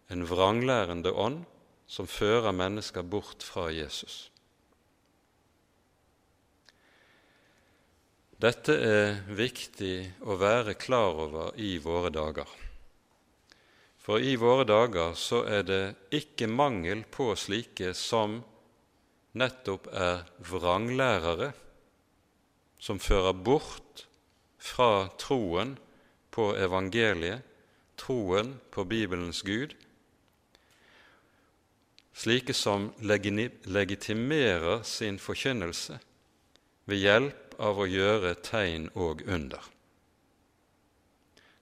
[0.10, 1.43] en vranglærende ånd,
[1.89, 4.29] som fører mennesker bort fra Jesus.
[8.39, 12.47] Dette er viktig å være klar over i våre dager.
[13.99, 15.82] For i våre dager så er det
[16.15, 18.38] ikke mangel på slike som
[19.36, 21.52] nettopp er vranglærere,
[22.80, 24.08] som fører bort
[24.56, 25.75] fra troen
[26.32, 27.43] på evangeliet,
[27.99, 29.75] troen på Bibelens Gud,
[32.15, 35.99] slike som legitimerer sin forkynnelse
[36.89, 39.62] ved hjelp av å gjøre tegn og under.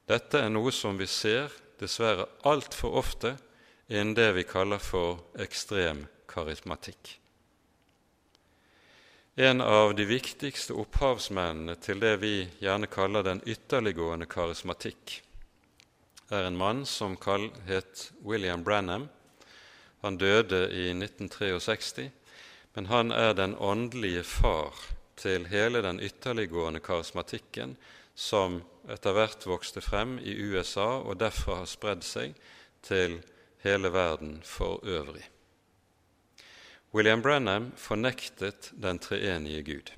[0.07, 3.35] Dette er noe som vi ser dessverre altfor ofte
[3.87, 7.17] innen det vi kaller for ekstrem karismatikk.
[9.37, 15.19] En av de viktigste opphavsmennene til det vi gjerne kaller den ytterliggående karismatikk,
[16.33, 17.15] er en mann som
[17.67, 19.09] het William Branham.
[20.01, 22.09] Han døde i 1963,
[22.73, 24.73] men han er den åndelige far
[25.17, 27.75] til hele den ytterliggående karismatikken
[28.17, 32.37] som etter hvert vokste frem i USA og derfra har spredd seg
[32.85, 33.19] til
[33.65, 35.25] hele verden for øvrig.
[36.93, 39.91] William Brenham fornektet den treenige Gud.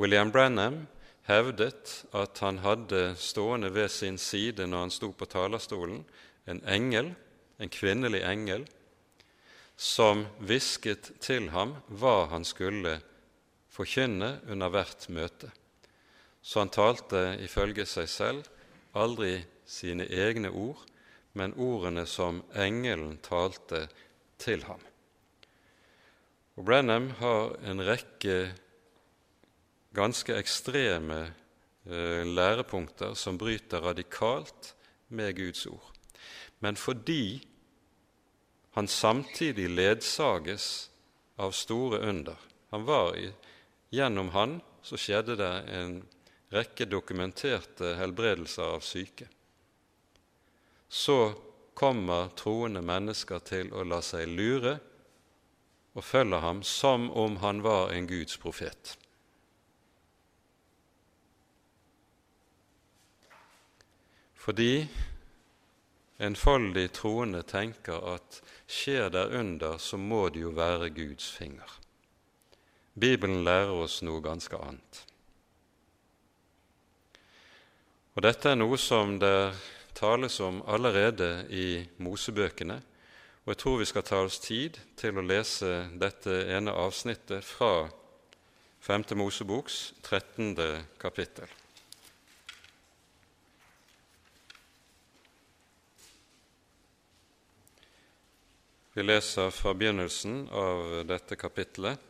[0.00, 0.86] William Brenham
[1.26, 6.04] hevdet at han hadde stående ved sin side når han sto på talerstolen,
[6.46, 7.14] en engel,
[7.58, 8.66] en kvinnelig engel,
[9.76, 12.98] som hvisket til ham hva han skulle
[13.76, 15.50] forkynne under hvert møte.
[16.40, 18.46] Så han talte ifølge seg selv
[18.96, 20.80] aldri sine egne ord,
[21.36, 23.86] men ordene som engelen talte
[24.40, 24.80] til ham.
[26.56, 28.54] Og Brenham har en rekke
[29.96, 34.72] ganske ekstreme eh, lærepunkter som bryter radikalt
[35.08, 35.92] med Guds ord.
[36.64, 37.44] Men fordi
[38.76, 40.90] han samtidig ledsages
[41.36, 43.30] av store under han var i,
[43.90, 45.96] Gjennom han så skjedde det en
[46.54, 49.28] rekke dokumenterte helbredelser av syke,
[50.88, 51.34] så
[51.76, 54.76] kommer troende mennesker til å la seg lure
[55.96, 58.94] og følger ham som om han var en Guds profet.
[64.46, 64.86] Fordi
[66.22, 68.38] enfoldig troende tenker at
[68.70, 71.66] skjer der under, så må det jo være Guds finger.
[72.96, 75.02] Bibelen lærer oss noe ganske annet.
[78.16, 79.52] Og Dette er noe som det
[79.96, 82.78] tales om allerede i Mosebøkene,
[83.44, 87.86] og jeg tror vi skal ta oss tid til å lese dette ene avsnittet fra
[88.86, 89.04] 5.
[89.20, 90.56] Moseboks 13.
[90.98, 91.52] kapittel.
[98.96, 102.05] Vi leser fra begynnelsen av dette kapittelet.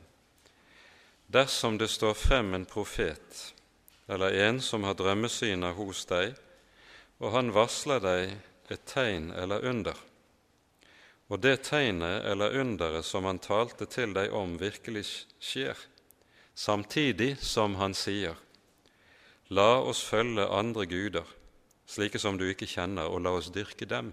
[1.27, 3.55] Dersom det står frem en profet
[4.07, 6.37] eller en som har drømmesyner hos deg,
[7.19, 8.37] og han varsler deg
[8.71, 9.99] et tegn eller under,
[11.27, 15.03] og det tegnet eller underet som han talte til deg om, virkelig
[15.43, 15.75] skjer,
[16.55, 18.39] samtidig som han sier:"
[19.51, 21.27] La oss følge andre guder,
[21.87, 24.13] slike som du ikke kjenner, og la oss dyrke dem.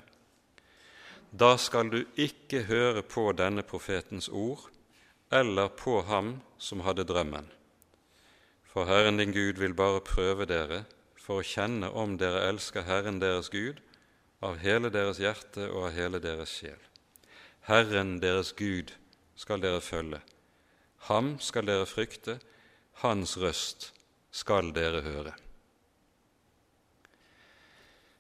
[1.32, 4.73] Da skal du ikke høre på denne profetens ord
[5.34, 7.50] eller på ham som hadde drømmen
[8.74, 10.80] for Herren din Gud vil bare prøve dere
[11.22, 13.78] for å kjenne om dere elsker Herren deres Gud
[14.42, 16.80] av hele deres hjerte og av hele deres sjel.
[17.70, 18.96] Herren deres Gud
[19.38, 20.24] skal dere følge.
[21.06, 22.40] Ham skal dere frykte,
[23.06, 23.92] hans røst
[24.34, 25.38] skal dere høre.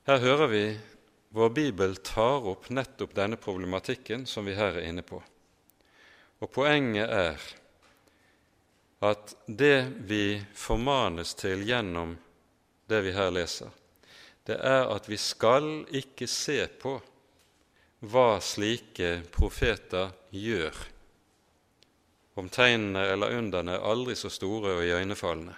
[0.06, 0.65] Her hører vi
[1.34, 5.17] vår bibel tar opp nettopp denne problematikken som vi her er inne på.
[6.43, 7.43] Og poenget er
[9.03, 9.77] at det
[10.08, 12.17] vi formanes til gjennom
[12.91, 13.71] det vi her leser,
[14.43, 16.97] det er at vi skal ikke se på
[18.12, 20.75] hva slike profeter gjør,
[22.36, 25.56] om tegnene eller underne er aldri så store og iøynefallende.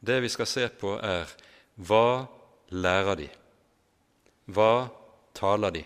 [0.00, 1.28] Det vi skal se på, er
[1.76, 2.24] hva
[2.72, 3.28] lærer de?
[4.48, 4.86] Hva
[5.36, 5.84] taler de?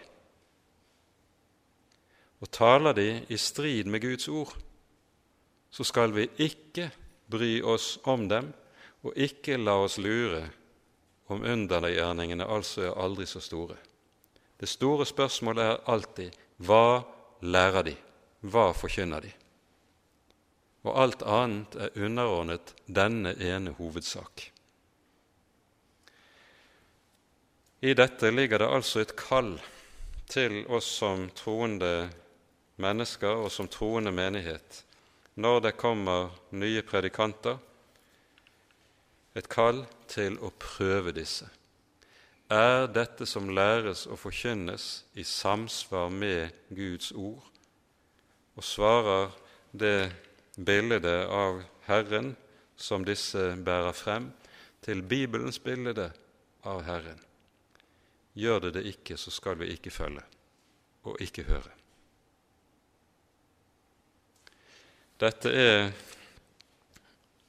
[2.41, 4.57] Og taler de i strid med Guds ord?
[5.71, 6.91] så skal vi ikke
[7.31, 8.53] bry oss om dem
[9.05, 10.43] og ikke la oss lure
[11.29, 13.77] om undergjerningene altså er aldri så store.
[14.59, 17.05] Det store spørsmålet er alltid hva
[17.45, 17.95] lærer de,
[18.41, 19.33] hva forkynner de?
[20.89, 24.49] Og alt annet er underordnet denne ene hovedsak.
[27.83, 29.53] I dette ligger det altså et kall
[30.27, 32.09] til oss som troende
[32.79, 34.85] mennesker og som troende menighet
[35.39, 37.61] når det kommer nye predikanter,
[39.39, 41.47] et kall til å prøve disse.
[42.51, 47.45] Er dette som læres og forkynnes, i samsvar med Guds ord?
[48.59, 49.31] Og svarer
[49.71, 50.11] det
[50.57, 52.35] bildet av Herren
[52.75, 54.33] som disse bærer frem,
[54.83, 56.11] til Bibelens bilde
[56.67, 57.23] av Herren?
[58.35, 60.25] Gjør det det ikke, så skal vi ikke følge
[61.07, 61.78] og ikke høre.
[65.19, 65.89] Dette er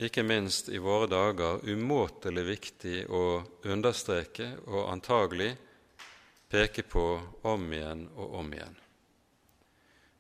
[0.02, 5.52] ikke minst i våre dager umåtelig viktig å understreke og antagelig
[6.50, 7.04] peke på
[7.46, 8.74] om igjen og om igjen.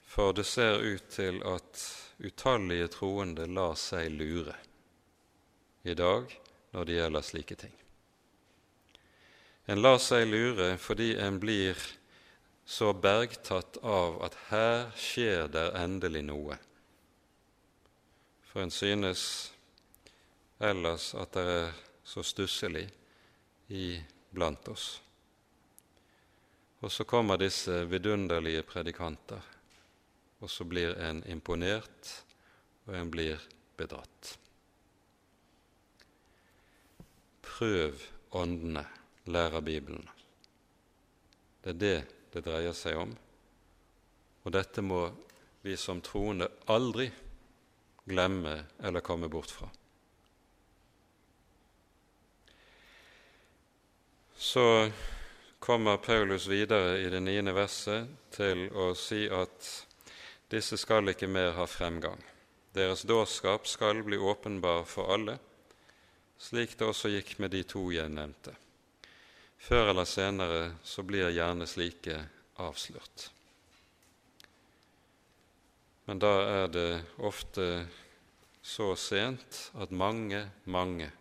[0.05, 1.81] For det ser ut til at
[2.21, 4.53] utallige troende lar seg lure
[5.89, 6.29] i dag
[6.75, 7.75] når det gjelder slike ting.
[9.65, 11.81] En lar seg lure fordi en blir
[12.69, 16.61] så bergtatt av at her skjer der endelig noe.
[18.49, 19.53] For en synes
[20.59, 22.87] ellers at det er så stusselig
[23.69, 24.87] iblant oss.
[26.81, 29.41] Og så kommer disse vidunderlige predikanter,
[30.39, 32.13] og så blir en imponert,
[32.87, 33.37] og en blir
[33.77, 34.33] bedratt.
[37.45, 38.87] Prøv åndene
[39.29, 40.09] lærer Bibelen.
[41.61, 41.97] Det er det
[42.33, 43.13] det dreier seg om,
[44.45, 45.09] og dette må
[45.61, 47.11] vi som troende aldri
[48.09, 49.69] glemme eller komme bort fra.
[54.39, 54.91] Så
[55.59, 59.67] kommer Paulus videre i det niende verset til å si at
[60.49, 62.21] disse skal ikke mer ha fremgang.
[62.73, 65.37] Deres dårskap skal bli åpenbar for alle,
[66.39, 68.55] slik det også gikk med de to jeg nevnte.
[69.59, 72.15] Før eller senere så blir gjerne slike
[72.63, 73.29] avslørt.
[76.09, 77.85] Men da er det ofte
[78.65, 81.11] så sent at mange, mange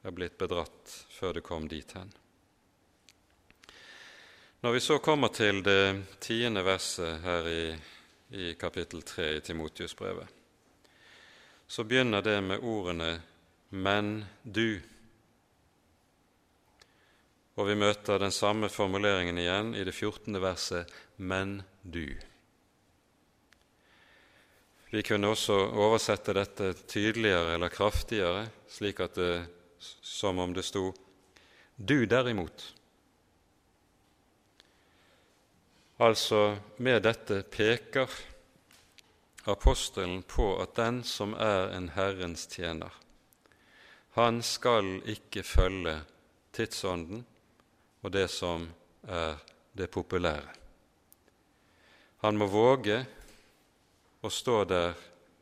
[0.00, 2.08] er blitt bedratt før det kom dit hen.
[4.64, 5.82] Når vi så kommer til det
[6.24, 7.66] tiende verset her i,
[8.32, 10.32] i kapittel tre i Timotius-brevet,
[11.68, 13.20] så begynner det med ordene
[13.68, 14.80] 'men du'.
[17.60, 20.40] Og vi møter den samme formuleringen igjen i det 14.
[20.40, 20.88] verset
[21.18, 22.27] 'men du'.
[24.90, 29.32] Vi kunne også oversette dette tydeligere eller kraftigere, slik at det
[29.78, 30.94] som om det sto
[31.76, 32.72] 'du derimot'.
[36.00, 38.08] Altså, med dette peker
[39.46, 42.94] apostelen på at den som er en Herrens tjener,
[44.10, 46.00] han skal ikke følge
[46.52, 47.26] tidsånden
[48.02, 48.68] og det som
[49.02, 49.36] er
[49.76, 50.48] det populære.
[52.22, 53.06] Han må våge
[54.22, 54.94] å stå der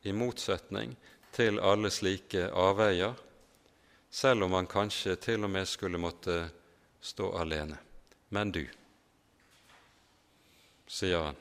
[0.07, 0.95] i motsetning
[1.35, 3.15] til alle slike avveier,
[4.09, 6.37] selv om han kanskje til og med skulle måtte
[7.01, 7.77] stå alene.
[8.29, 8.63] Men du,
[10.87, 11.39] sier han,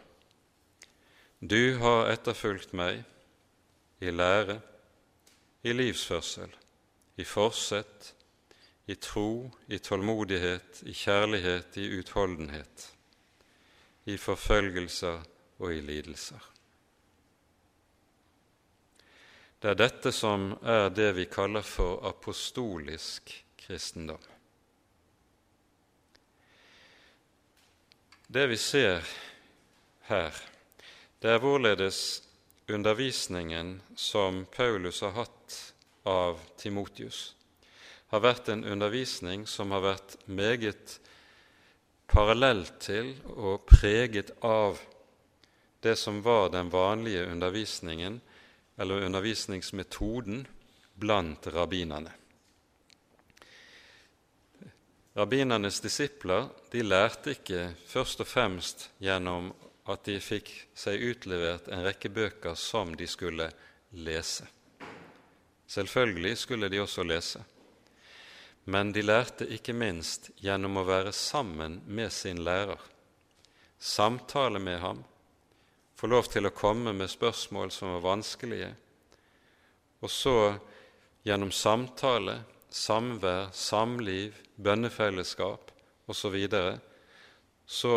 [1.41, 3.03] du har etterfulgt meg
[4.01, 4.61] i lære,
[5.67, 6.53] i livsførsel,
[7.17, 8.13] i forsett,
[8.87, 12.91] i tro, i tålmodighet, i kjærlighet, i utholdenhet,
[14.07, 15.25] i forfølgelser
[15.59, 16.56] og i lidelser.
[19.67, 24.21] Det er dette som er det vi kaller for apostolisk kristendom.
[28.31, 29.03] Det vi ser
[30.07, 30.39] her,
[31.19, 31.99] det er hvorledes
[32.71, 35.59] undervisningen som Paulus har hatt
[36.07, 37.35] av Timotius,
[38.15, 41.01] har vært en undervisning som har vært meget
[42.07, 44.79] parallelt til og preget av
[45.83, 48.23] det som var den vanlige undervisningen,
[48.77, 50.47] eller undervisningsmetoden,
[50.95, 52.13] blant rabbinerne.
[55.17, 59.49] Rabbinernes disipler de lærte ikke først og fremst gjennom
[59.89, 63.47] at de fikk seg utlevert en rekke bøker som de skulle
[63.97, 64.45] lese.
[65.67, 67.41] Selvfølgelig skulle de også lese,
[68.69, 72.81] men de lærte ikke minst gjennom å være sammen med sin lærer,
[73.79, 75.05] samtale med ham,
[75.97, 78.75] få lov til å komme med spørsmål som var vanskelige,
[80.05, 80.37] og så
[81.27, 85.73] gjennom samtale, samvær, samliv, bønnefellesskap
[86.07, 86.21] osv.
[86.21, 86.77] Så, videre,
[87.67, 87.95] så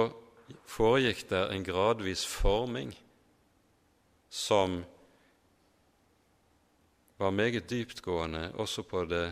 [0.66, 2.96] foregikk det en gradvis forming
[4.34, 4.80] som
[7.20, 9.28] var meget dyptgående også på det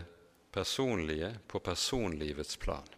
[0.52, 2.97] personlige, på personlivets plan.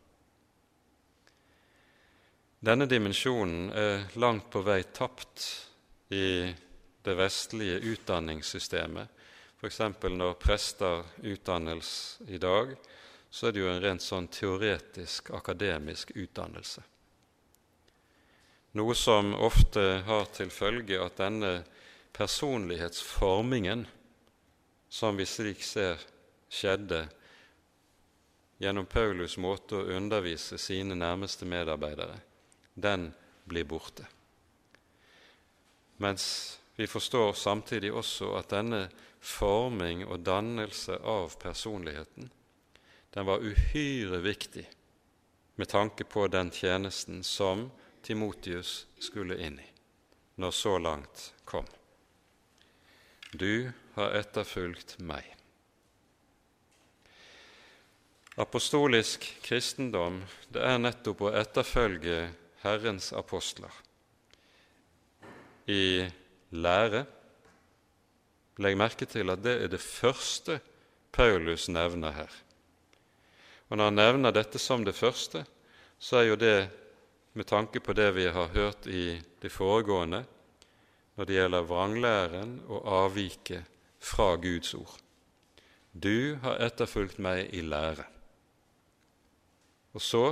[2.61, 5.47] Denne dimensjonen er langt på vei tapt
[6.13, 6.53] i
[7.03, 9.09] det vestlige utdanningssystemet.
[9.57, 9.81] F.eks.
[10.13, 12.77] når prester utdannes i dag,
[13.31, 16.85] så er det jo en rent sånn teoretisk, akademisk utdannelse.
[18.77, 21.57] Noe som ofte har til følge at denne
[22.13, 23.89] personlighetsformingen,
[24.89, 25.97] som vi slik ser
[26.53, 27.07] skjedde
[28.61, 32.21] gjennom Paulus' måte å undervise sine nærmeste medarbeidere,
[32.81, 33.11] den
[33.45, 34.07] blir borte.
[36.01, 38.87] Mens vi forstår samtidig også at denne
[39.21, 42.31] forming og dannelse av personligheten,
[43.11, 44.65] den var uhyre viktig
[45.61, 47.69] med tanke på den tjenesten som
[48.03, 49.67] Timotius skulle inn i
[50.41, 51.67] når så langt kom.
[53.33, 55.27] Du har etterfulgt meg.
[58.41, 62.31] Apostolisk kristendom det er nettopp å etterfølge
[62.63, 63.73] Herrens apostler
[65.71, 66.05] i
[66.51, 67.05] lære.
[68.61, 70.59] Legg merke til at det er det første
[71.13, 72.33] Paulus nevner her.
[73.71, 75.45] Og Når han nevner dette som det første,
[75.99, 76.71] så er jo det
[77.33, 80.25] med tanke på det vi har hørt i det foregående
[81.17, 83.65] når det gjelder vranglæren og avviket
[84.01, 84.97] fra Guds ord.
[85.93, 88.07] Du har etterfulgt meg i lære.
[89.95, 90.25] Og så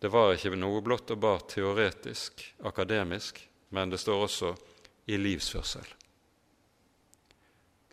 [0.00, 3.42] Det var ikke noe blått og bart teoretisk, akademisk,
[3.76, 4.54] men det står også
[5.12, 5.84] i livsførsel.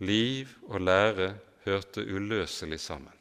[0.07, 1.33] Liv og lære
[1.65, 3.13] hørte uløselig sammen.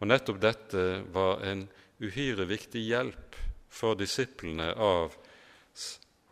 [0.00, 1.66] Og nettopp dette var en
[2.00, 3.36] uhyre viktig hjelp
[3.68, 5.12] for disiplene av,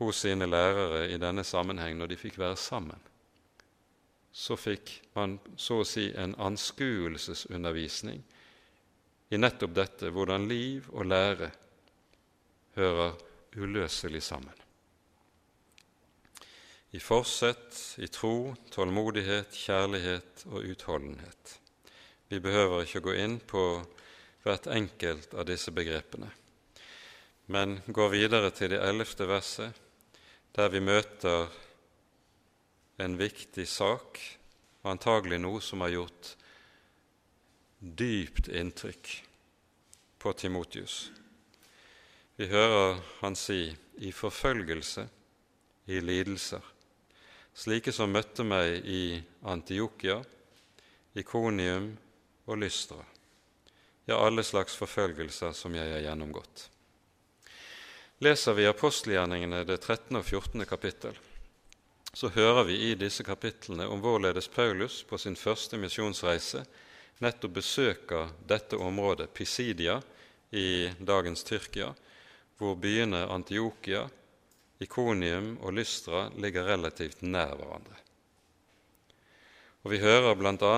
[0.00, 2.98] hos sine lærere i denne sammenheng når de fikk være sammen.
[4.32, 8.22] Så fikk man så å si en anskuelsesundervisning
[9.32, 11.48] i nettopp dette, hvordan liv og lære
[12.76, 13.16] hører
[13.56, 14.62] uløselig sammen
[16.92, 21.54] i forsett, i tro, tålmodighet, kjærlighet og utholdenhet.
[22.28, 23.62] Vi behøver ikke gå inn på
[24.44, 26.28] hvert enkelt av disse begrepene,
[27.48, 29.72] men går videre til det ellevte verset,
[30.52, 31.48] der vi møter
[33.00, 34.20] en viktig sak,
[34.84, 36.34] antagelig noe som har gjort
[37.82, 39.24] dypt inntrykk
[40.18, 41.10] på Timotius.
[42.36, 45.08] Vi hører han si i forfølgelse,
[45.90, 46.62] i lidelser,
[47.54, 49.18] slike som møtte meg i
[49.50, 50.20] Antiokia,
[51.18, 51.90] Ikonium
[52.46, 53.02] og Lystra,
[54.06, 56.68] ja, alle slags forfølgelser som jeg har gjennomgått.
[58.22, 60.16] Leser vi apostelgjerningene det 13.
[60.20, 60.62] og 14.
[60.70, 61.18] kapittel,
[62.14, 66.62] så hører vi i disse kapitlene om hvorledes Paulus på sin første misjonsreise
[67.22, 70.00] nettopp besøker dette området, Pisidia,
[70.52, 71.92] i dagens Tyrkia,
[72.60, 74.04] hvor byene Antiokia,
[74.82, 77.96] Ikonium og Lystra ligger relativt nær hverandre.
[79.82, 80.74] Og Vi hører bl.a.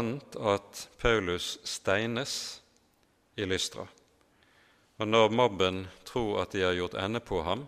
[0.55, 2.61] at Paulus steines
[3.37, 3.85] i Lystra.
[4.99, 7.67] Og når mobben tror at de har gjort ende på ham,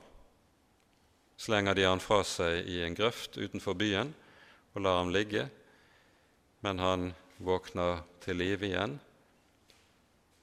[1.36, 4.14] slenger de han fra seg i en grøft utenfor byen
[4.74, 5.48] og lar ham ligge,
[6.64, 8.96] men han våkner til live igjen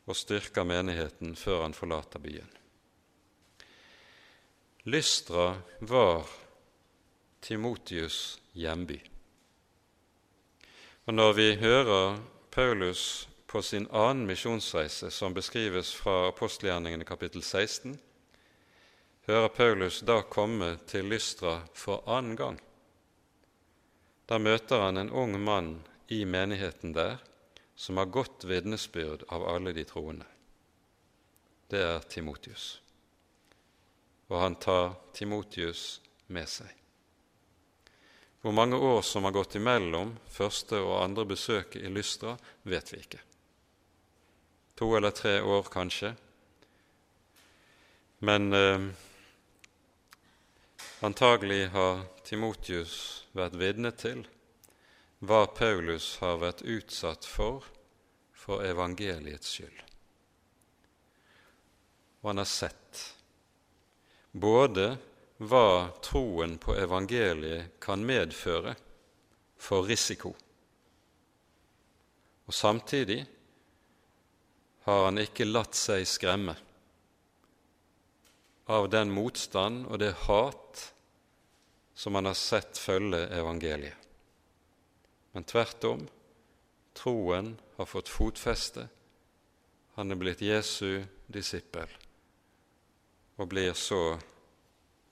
[0.03, 2.49] og styrker menigheten før han forlater byen.
[4.83, 6.27] Lystra var
[7.41, 8.99] Timotius' hjemby.
[11.05, 12.19] Og Når vi hører
[12.51, 17.99] Paulus på sin annen misjonsreise, som beskrives fra apostelgjerningene kapittel 16,
[19.27, 22.59] hører Paulus da komme til Lystra for annen gang.
[24.27, 25.75] Da møter han en ung mann
[26.13, 27.17] i menigheten der
[27.75, 30.29] som har godt vitnesbyrd av alle de troende.
[31.69, 32.83] Det er Timotius
[34.33, 36.01] og han tar Timotius
[36.33, 36.69] med seg.
[38.41, 42.33] Hvor mange år som har gått imellom første og andre besøket i Lystra,
[42.67, 43.21] vet vi ikke.
[44.81, 46.15] To eller tre år, kanskje.
[48.25, 48.89] Men eh,
[51.05, 52.95] antagelig har Timotius
[53.37, 54.25] vært vitne til
[55.23, 57.63] hva Paulus har vært utsatt for
[58.43, 59.79] for evangeliets skyld.
[62.21, 63.03] Og han har sett
[64.31, 64.89] både
[65.43, 68.75] hva troen på evangeliet kan medføre
[69.63, 70.33] for risiko,
[72.43, 73.21] og samtidig
[74.83, 76.57] har han ikke latt seg skremme
[78.75, 80.87] av den motstand og det hat
[81.95, 84.02] som han har sett følge evangeliet.
[85.33, 86.05] Men tvert om,
[86.93, 88.87] troen har fått fotfeste,
[89.97, 91.89] han er blitt Jesu disippel
[93.41, 94.17] og blir så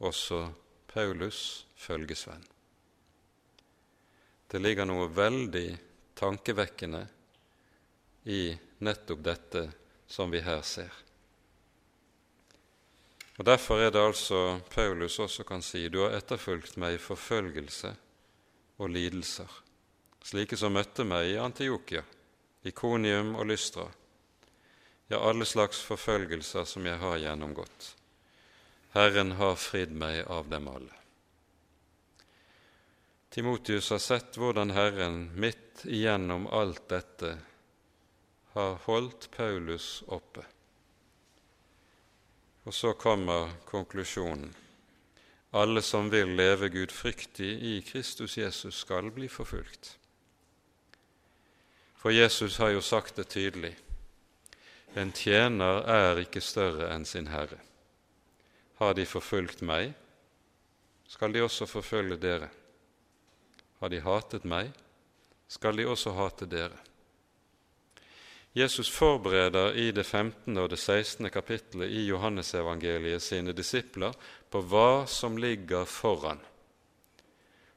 [0.01, 0.43] også
[0.93, 2.43] Paulus' følgesvenn.
[4.51, 5.67] Det ligger noe veldig
[6.17, 7.05] tankevekkende
[8.29, 8.51] i
[8.85, 9.63] nettopp dette
[10.11, 10.91] som vi her ser.
[13.39, 17.93] Og Derfor er det altså Paulus også kan si du har etterfulgt meg i forfølgelse
[18.77, 19.49] og lidelser,
[20.23, 22.03] slike som møtte meg i Antiokia,
[22.63, 23.87] Ikonium og Lystra,
[25.11, 27.95] ja, alle slags forfølgelser som jeg har gjennomgått.
[28.95, 30.95] Herren har fridd meg av dem alle.
[33.31, 37.37] Timotius har sett hvordan Herren midt igjennom alt dette
[38.55, 40.43] har holdt Paulus oppe.
[42.67, 44.51] Og så kommer konklusjonen.
[45.55, 49.97] Alle som vil leve gudfryktig i Kristus Jesus, skal bli forfulgt.
[52.01, 53.75] For Jesus har jo sagt det tydelig
[54.93, 57.61] en tjener er ikke større enn sin herre.
[58.81, 59.93] Har de forfulgt meg,
[61.07, 62.49] skal de også forfølge dere.
[63.79, 64.71] Har de hatet meg,
[65.47, 66.75] skal de også hate dere.
[68.51, 70.57] Jesus forbereder i det 15.
[70.57, 71.29] og det 16.
[71.31, 74.11] kapittelet i Johannesevangeliet sine disipler
[74.51, 76.41] på hva som ligger foran.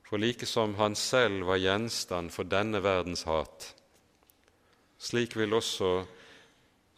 [0.03, 3.74] For like som han selv var gjenstand for denne verdens hat,
[5.05, 5.91] slik vil også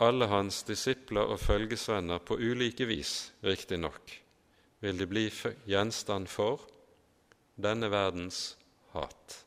[0.02, 4.12] alle hans disipler og følgesvenner på ulike vis, riktignok,
[4.84, 5.24] vil de bli
[5.66, 6.62] gjenstand for
[7.56, 8.56] denne verdens
[8.92, 9.40] hat,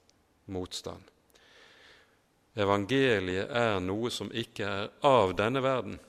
[0.49, 1.05] motstand.
[2.60, 5.99] Evangeliet er noe som ikke er av denne verden,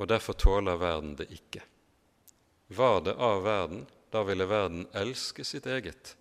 [0.00, 1.62] og derfor tåler verden det ikke.
[2.72, 6.16] Var det av verden, da ville verden elske sitt eget,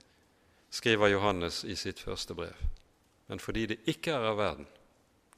[0.70, 2.79] skriver Johannes i sitt første brev.
[3.30, 4.68] Men fordi det ikke er av verden,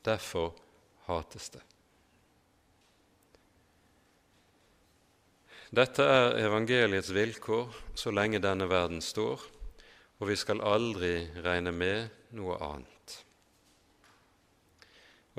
[0.08, 0.56] derfor
[1.10, 1.64] hates det.
[5.72, 9.44] Dette er evangeliets vilkår så lenge denne verden står,
[10.20, 11.14] og vi skal aldri
[11.44, 13.16] regne med noe annet.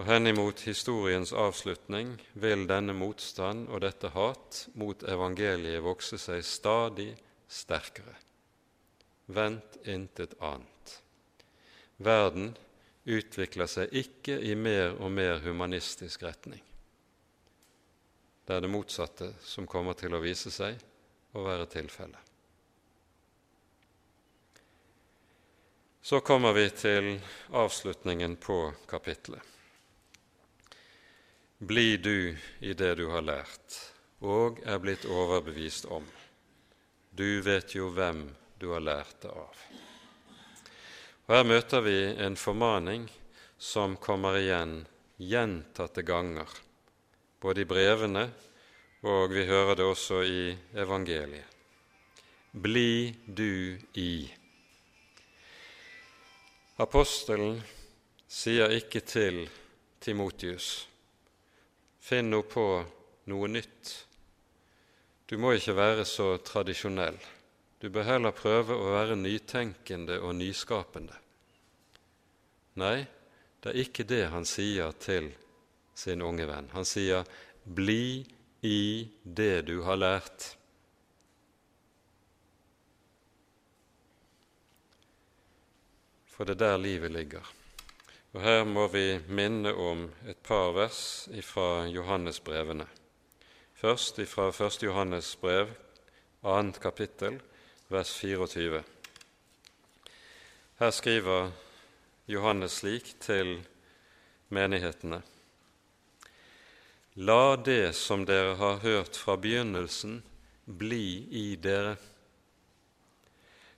[0.00, 7.10] Og Henimot historiens avslutning vil denne motstand og dette hat mot evangeliet vokse seg stadig
[7.44, 8.16] sterkere.
[9.28, 11.01] Vent intet annet.
[12.02, 12.52] Verden
[13.04, 16.62] utvikler seg ikke i mer og mer humanistisk retning.
[18.44, 20.78] Det er det motsatte som kommer til å vise seg
[21.32, 22.32] å være tilfellet.
[26.02, 27.12] Så kommer vi til
[27.54, 29.42] avslutningen på kapitlet.
[31.62, 33.76] Bli du i det du har lært
[34.26, 36.02] og er blitt overbevist om.
[37.14, 38.24] Du vet jo hvem
[38.58, 39.62] du har lært det av.
[41.28, 43.06] Og Her møter vi en formaning
[43.58, 44.80] som kommer igjen
[45.22, 46.48] gjentatte ganger,
[47.40, 48.26] både i brevene
[49.02, 50.42] og vi hører det også i
[50.78, 51.48] evangeliet.
[52.52, 54.28] Bli du i.
[56.82, 57.56] Apostelen
[58.28, 59.42] sier ikke til
[60.02, 60.86] Timotius
[62.02, 62.66] finn nå på
[63.30, 63.92] noe nytt.
[65.26, 67.18] Du må ikke være så tradisjonell.
[67.82, 71.18] Du bør heller prøve å være nytenkende og nyskapende.
[72.78, 73.02] Nei,
[73.60, 75.32] det er ikke det han sier til
[75.98, 76.70] sin unge venn.
[76.72, 77.26] Han sier
[77.66, 78.24] 'bli
[78.62, 80.54] i det du har lært'.
[86.42, 87.44] for det er der livet ligger.
[88.32, 92.86] Og Her må vi minne om et par vers fra Johannesbrevene.
[93.78, 94.82] Først fra 1.
[94.82, 95.68] Johannes brev,
[96.42, 96.72] 2.
[96.82, 97.38] kapittel,
[97.92, 98.82] vers 24.
[100.78, 101.50] Her skriver
[102.26, 103.58] Johannes slik til
[104.48, 105.18] menighetene.
[107.20, 110.22] La det som dere har hørt fra begynnelsen,
[110.64, 111.98] bli i dere.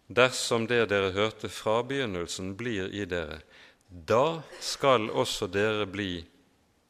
[0.06, 3.40] Dersom det dere hørte fra begynnelsen, blir i dere,
[3.88, 6.20] da skal også dere bli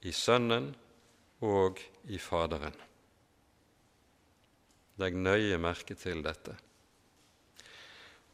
[0.05, 0.75] i Sønnen
[1.41, 1.81] og
[2.13, 2.77] i Faderen.
[5.01, 6.59] Legg nøye merke til dette.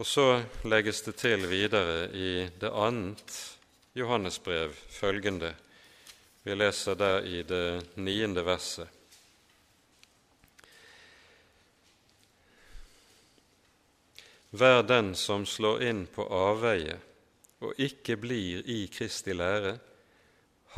[0.01, 3.35] Og så legges det til videre i det annet
[3.93, 5.51] Johannesbrev følgende.
[6.41, 8.89] Vi leser der i det niende verset.
[14.57, 16.97] Vær den som slår inn på avveie
[17.61, 19.77] og ikke blir i Kristi lære,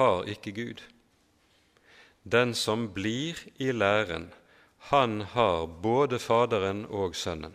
[0.03, 0.83] har ikke Gud.
[2.27, 4.33] Den som blir i læren,
[4.91, 7.55] han har både Faderen og Sønnen.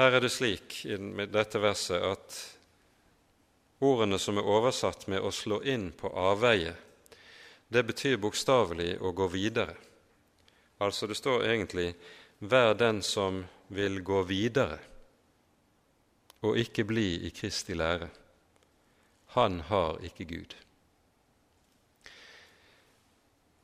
[0.00, 0.96] Her er det slik i
[1.28, 2.36] dette verset at
[3.84, 6.72] ordene som er oversatt med 'å slå inn på avveie',
[7.68, 9.76] det betyr bokstavelig å gå videre.
[10.80, 11.94] Altså det står egentlig
[12.40, 14.78] Vær den som vil gå videre
[16.40, 18.08] og ikke bli i Kristi lære.
[19.36, 20.56] Han har ikke Gud.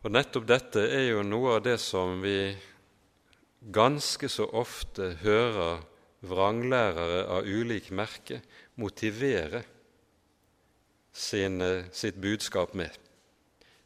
[0.04, 2.56] Og Nettopp dette er jo noe av det som vi
[3.72, 5.95] ganske så ofte hører
[6.28, 8.40] vranglærere av ulik merke
[8.80, 9.62] motivere
[11.16, 12.92] sine, sitt budskap med.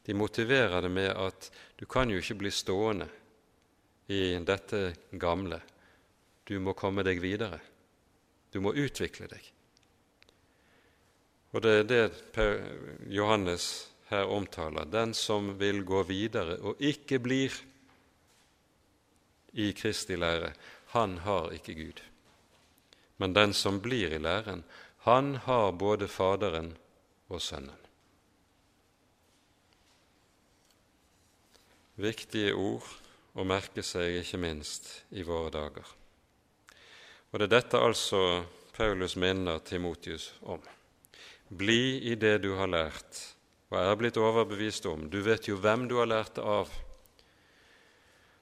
[0.06, 3.06] De motiverer det med at du kan jo ikke bli stående
[4.10, 5.60] i dette gamle.
[6.44, 7.60] Du må komme deg videre.
[8.50, 9.44] Du må utvikle deg.
[11.54, 12.48] Og det er det
[13.10, 13.68] Johannes
[14.10, 14.86] her omtaler.
[14.90, 17.54] Den som vil gå videre og ikke blir
[19.58, 20.52] i Kristi lære,
[20.94, 22.02] han har ikke Gud.
[23.20, 24.64] Men den som blir i læren,
[25.04, 26.74] Han har både Faderen
[27.28, 27.76] og Sønnen.
[31.96, 32.84] Viktige ord
[33.32, 35.88] å merke seg, ikke minst i våre dager.
[37.30, 38.20] Og det er dette altså
[38.76, 40.60] Paulus minner Timotius om.
[41.48, 43.20] Bli i det du har lært
[43.70, 45.08] og er blitt overbevist om.
[45.12, 46.68] Du vet jo hvem du har lært det av.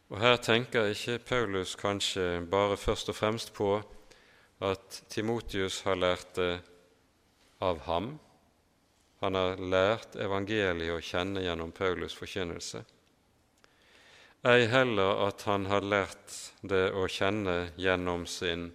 [0.08, 3.76] Og Her tenker ikke Paulus kanskje bare først og fremst på
[4.64, 6.58] at Timotius har lært det
[7.62, 8.18] av ham.
[9.22, 12.84] Han har lært evangeliet å kjenne gjennom Paulus' forkynnelse.
[14.46, 18.70] Ei heller at han har lært det å kjenne gjennom sin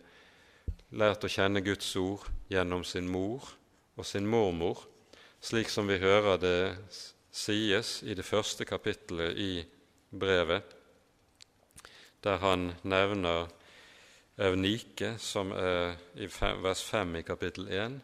[0.94, 3.48] lært å kjenne Guds ord gjennom sin mor
[3.98, 4.84] og sin mormor,
[5.42, 6.58] slik som vi hører det
[7.34, 9.64] sies i det første kapittelet i
[10.12, 10.68] brevet,
[12.22, 13.50] der han nevner
[14.38, 18.00] Evnike, som er i vers 5 i kapittel 1.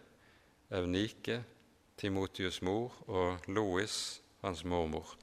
[0.78, 1.40] Evnike,
[1.98, 5.16] Timotius' mor, og Lois, hans mormor.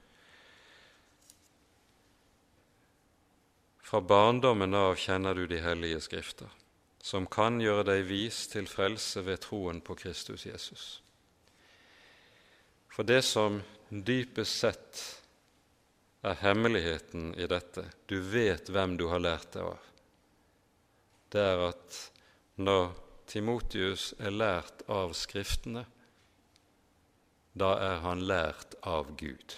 [3.87, 6.51] Fra barndommen av kjenner du de hellige skrifter,
[6.99, 10.89] som kan gjøre deg vis til frelse ved troen på Kristus Jesus.
[12.91, 15.07] For det som dypest sett
[16.27, 19.93] er hemmeligheten i dette, du vet hvem du har lært det av,
[21.33, 22.01] det er at
[22.63, 22.95] når
[23.27, 25.83] Timotius er lært av Skriftene,
[27.57, 29.57] da er han lært av Gud.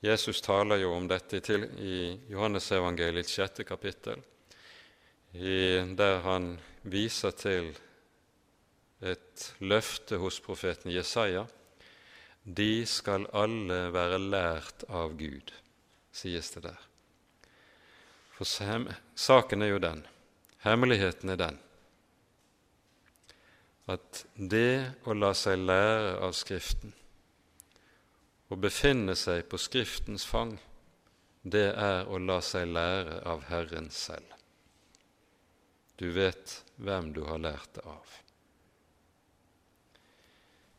[0.00, 1.42] Jesus taler jo om dette
[1.76, 1.96] i
[2.32, 4.22] Johannesevangeliets sjette kapittel,
[5.30, 7.70] der han viser til
[9.04, 11.44] et løfte hos profeten Jesaja.
[12.44, 15.52] De skal alle være lært av Gud,
[16.12, 16.89] sies det der.
[18.40, 18.48] For
[19.20, 19.98] saken er jo den,
[20.64, 21.58] hemmeligheten er den,
[23.84, 26.94] at det å la seg lære av Skriften,
[28.48, 30.54] å befinne seg på Skriftens fang,
[31.44, 34.32] det er å la seg lære av Herren selv.
[36.00, 38.14] Du vet hvem du har lært det av.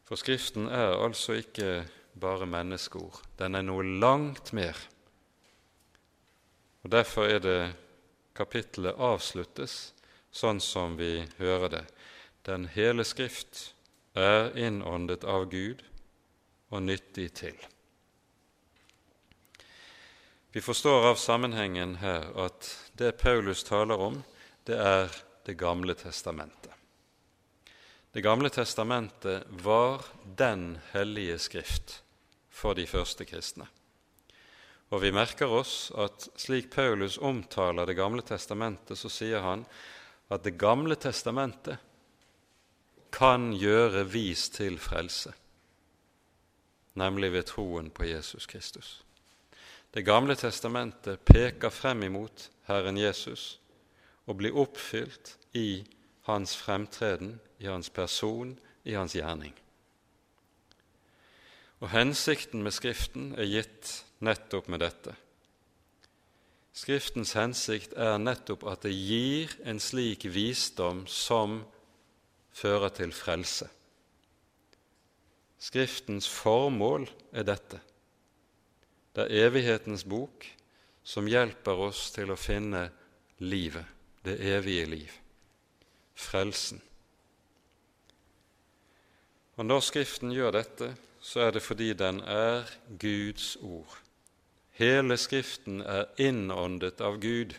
[0.10, 1.84] For Skriften er altså ikke
[2.18, 4.82] bare menneskeord, den er noe langt mer.
[6.82, 7.60] Og Derfor er det
[8.38, 9.94] kapittelet avsluttes
[10.32, 11.84] sånn som vi hører det.
[12.48, 13.74] Den hele Skrift
[14.18, 15.84] er innåndet av Gud
[16.72, 17.58] og nyttig til.
[20.52, 22.68] Vi forstår av sammenhengen her at
[23.00, 24.24] det Paulus taler om,
[24.66, 25.12] det er
[25.42, 26.72] Det gamle testamentet.
[28.14, 30.06] Det gamle testamentet var
[30.38, 32.04] den hellige skrift
[32.50, 33.66] for de første kristne.
[34.92, 39.64] Og vi merker oss at slik Paulus omtaler Det gamle testamentet, så sier han
[40.32, 41.80] at Det gamle testamentet
[43.12, 45.34] kan gjøre vis til frelse,
[46.96, 49.02] nemlig ved troen på Jesus Kristus.
[49.92, 53.60] Det gamle testamentet peker frem imot Herren Jesus
[54.26, 55.84] og blir oppfylt i
[56.30, 59.52] hans fremtreden, i hans person, i hans gjerning.
[61.82, 65.14] Og hensikten med Skriften er gitt nettopp med dette.
[66.72, 71.62] Skriftens hensikt er nettopp at det gir en slik visdom som
[72.56, 73.68] fører til frelse.
[75.62, 77.82] Skriftens formål er dette.
[79.12, 80.48] Det er evighetens bok
[81.04, 82.88] som hjelper oss til å finne
[83.44, 83.86] livet,
[84.24, 85.22] det evige liv
[86.22, 86.82] frelsen.
[89.56, 92.66] Og Når Skriften gjør dette, så er det fordi den er
[93.00, 93.98] Guds ord.
[94.82, 97.54] Hele Skriften er innåndet av Gud,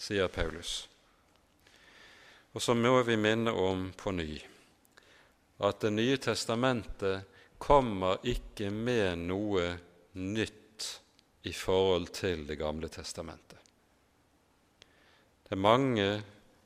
[0.00, 0.88] sier Paulus.
[2.56, 4.38] Og så må vi minne om på ny
[5.60, 7.28] at Det nye testamentet
[7.60, 9.66] kommer ikke med noe
[10.16, 10.88] nytt
[11.44, 13.60] i forhold til Det gamle testamentet.
[15.44, 16.08] Det er mange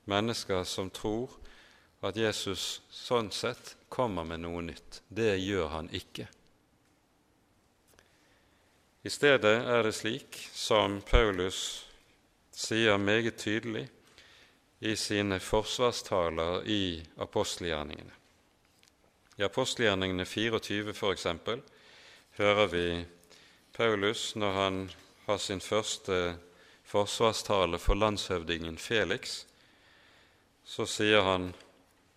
[0.07, 1.35] mennesker som tror
[2.07, 5.03] at Jesus sånn sett kommer med noe nytt.
[5.11, 6.31] Det gjør han ikke.
[9.03, 11.85] I stedet er det slik som Paulus
[12.51, 13.85] sier meget tydelig
[14.79, 18.13] i sine forsvarstaler i apostelgjerningene.
[19.37, 21.27] I apostelgjerningene 24 f.eks.
[22.37, 23.05] hører vi
[23.77, 24.81] Paulus når han
[25.27, 26.37] har sin første
[26.87, 29.43] forsvarstale for landshøvdingen Felix,
[30.65, 31.51] så sier han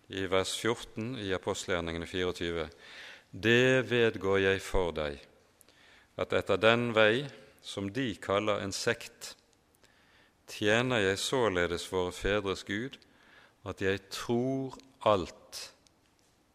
[0.09, 2.69] i vers 14 i apostelgjerningene 24.:
[3.31, 5.19] Det vedgår jeg for deg,
[6.21, 7.25] at etter den vei
[7.61, 9.35] som de kaller en sekt,
[10.51, 12.97] tjener jeg således våre fedres Gud
[13.67, 14.75] at jeg tror
[15.07, 15.61] alt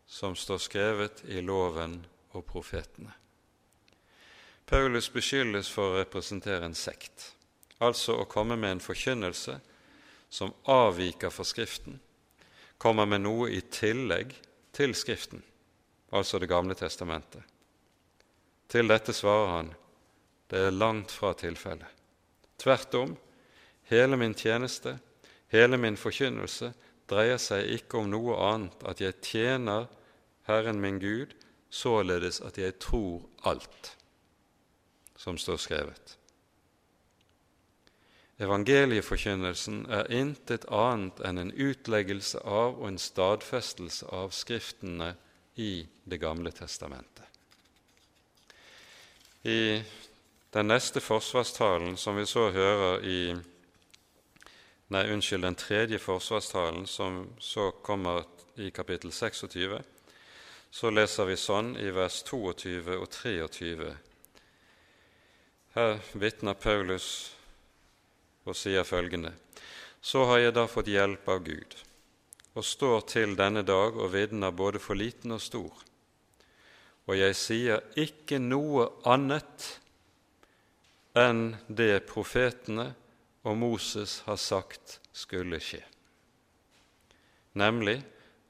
[0.06, 2.00] som står skrevet i loven
[2.34, 3.12] og profetene.
[4.66, 7.32] Paulus beskyldes for å representere en sekt,
[7.78, 9.60] altså å komme med en forkynnelse
[10.28, 12.00] som avviker fra Skriften,
[12.78, 14.34] kommer med noe i tillegg
[14.74, 15.42] til Skriften,
[16.10, 17.55] altså Det gamle testamentet.
[18.68, 19.74] Til dette svarer han
[20.50, 21.88] det er langt fra tilfellet.
[22.58, 23.16] Tvert om,
[23.90, 24.96] hele min tjeneste,
[25.50, 26.72] hele min forkynnelse,
[27.10, 29.88] dreier seg ikke om noe annet at jeg tjener
[30.46, 31.34] Herren min Gud,
[31.70, 33.96] således at jeg tror alt
[35.18, 36.16] som står skrevet.
[38.38, 45.14] Evangelieforkynnelsen er intet annet enn en utleggelse av og en stadfestelse av Skriftene
[45.56, 47.25] i Det gamle testamentet.
[49.46, 49.82] I
[50.50, 53.20] den neste forsvarstalen som vi så hører i
[54.90, 58.24] Nei, unnskyld, den tredje forsvarstalen som så kommer
[58.58, 59.78] i kapittel 26,
[60.70, 63.88] så leser vi sånn i vers 22 og 23.
[65.78, 67.08] Her vitner Paulus
[68.46, 69.34] og sier følgende.:
[70.02, 71.74] Så har jeg da fått hjelp av Gud,
[72.54, 75.86] og står til denne dag og vitner både for liten og stor.
[77.06, 79.66] Og jeg sier ikke noe annet
[81.16, 82.90] enn det profetene
[83.46, 85.84] og Moses har sagt skulle skje,
[87.54, 88.00] nemlig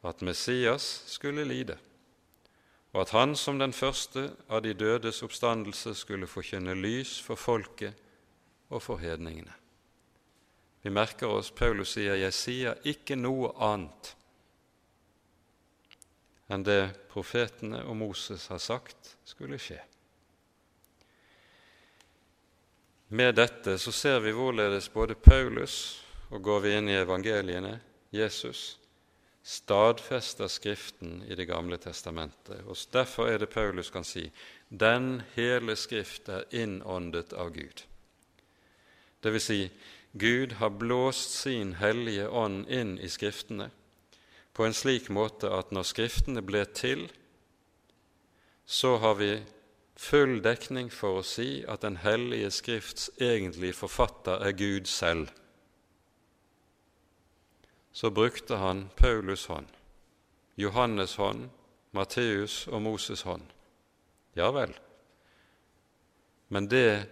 [0.07, 1.77] at Messias skulle lide,
[2.97, 7.93] og at han som den første av de dødes oppstandelse skulle forkynne lys for folket
[8.73, 9.53] og for hedningene.
[10.83, 14.16] Vi merker oss Paulus sier 'Jeg sier ikke noe annet'
[16.49, 19.81] enn det profetene og Moses har sagt skulle skje.
[23.09, 27.77] Med dette så ser vi hvorledes både Paulus, og går vi inn i evangeliene,
[28.11, 28.79] Jesus,
[29.47, 32.65] stadfester Skriften i Det gamle testamentet.
[32.67, 34.31] Og Derfor er det Paulus kan si
[34.69, 37.85] den hele Skrift er innåndet av Gud.
[39.23, 39.71] Det vil si,
[40.13, 43.71] Gud har blåst sin hellige ånd inn i Skriftene
[44.57, 47.05] på en slik måte at når Skriftene ble til,
[48.65, 49.31] så har vi
[50.01, 55.29] full dekning for å si at Den hellige Skrifts egentlige forfatter er Gud selv.
[57.93, 59.69] Så brukte han Paulus' hånd,
[60.57, 61.51] Johannes' hånd,
[61.93, 63.45] Matteus' og Moses' hånd.
[64.37, 64.73] Ja vel.
[66.49, 67.09] Men det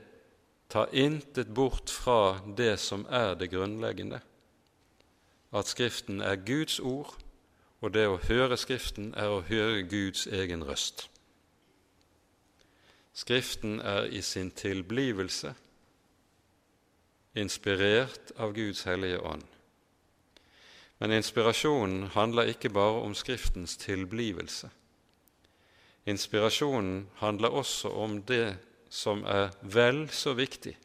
[0.69, 4.21] tar intet bort fra det som er det grunnleggende,
[5.53, 7.15] at Skriften er Guds ord,
[7.81, 11.09] og det å høre Skriften er å høre Guds egen røst.
[13.15, 15.55] Skriften er i sin tilblivelse
[17.35, 19.45] inspirert av Guds hellige ånd.
[20.99, 24.71] Men inspirasjonen handler ikke bare om Skriftens tilblivelse.
[26.07, 28.57] Inspirasjonen handler også om det
[28.91, 30.77] som er vel så viktig,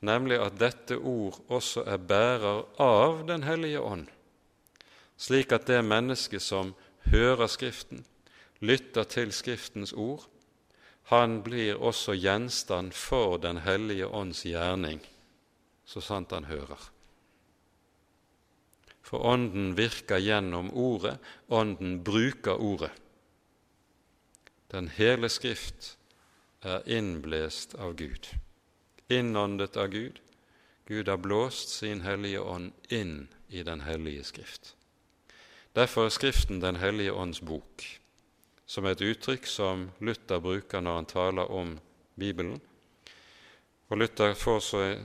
[0.00, 4.08] nemlig at dette ord også er bærer av Den hellige ånd,
[5.16, 6.74] slik at det mennesket som
[7.10, 8.04] hører Skriften,
[8.60, 10.26] lytter til Skriftens ord,
[11.06, 15.00] han blir også gjenstand for Den hellige ånds gjerning,
[15.84, 16.90] så sant han hører.
[19.06, 22.90] For Ånden virker gjennom Ordet, Ånden bruker Ordet.
[24.74, 25.94] Den hele Skrift
[26.62, 28.26] er innblest av Gud,
[29.08, 30.18] innåndet av Gud.
[30.86, 34.74] Gud har blåst sin hellige ånd inn i Den hellige Skrift.
[35.76, 37.84] Derfor er Skriften Den hellige ånds bok
[38.66, 41.76] som er et uttrykk som Luther bruker når han taler om
[42.18, 42.60] Bibelen.
[43.88, 44.60] Og Luther får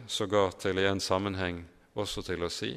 [0.07, 2.71] sågar til i en sammenheng også til å si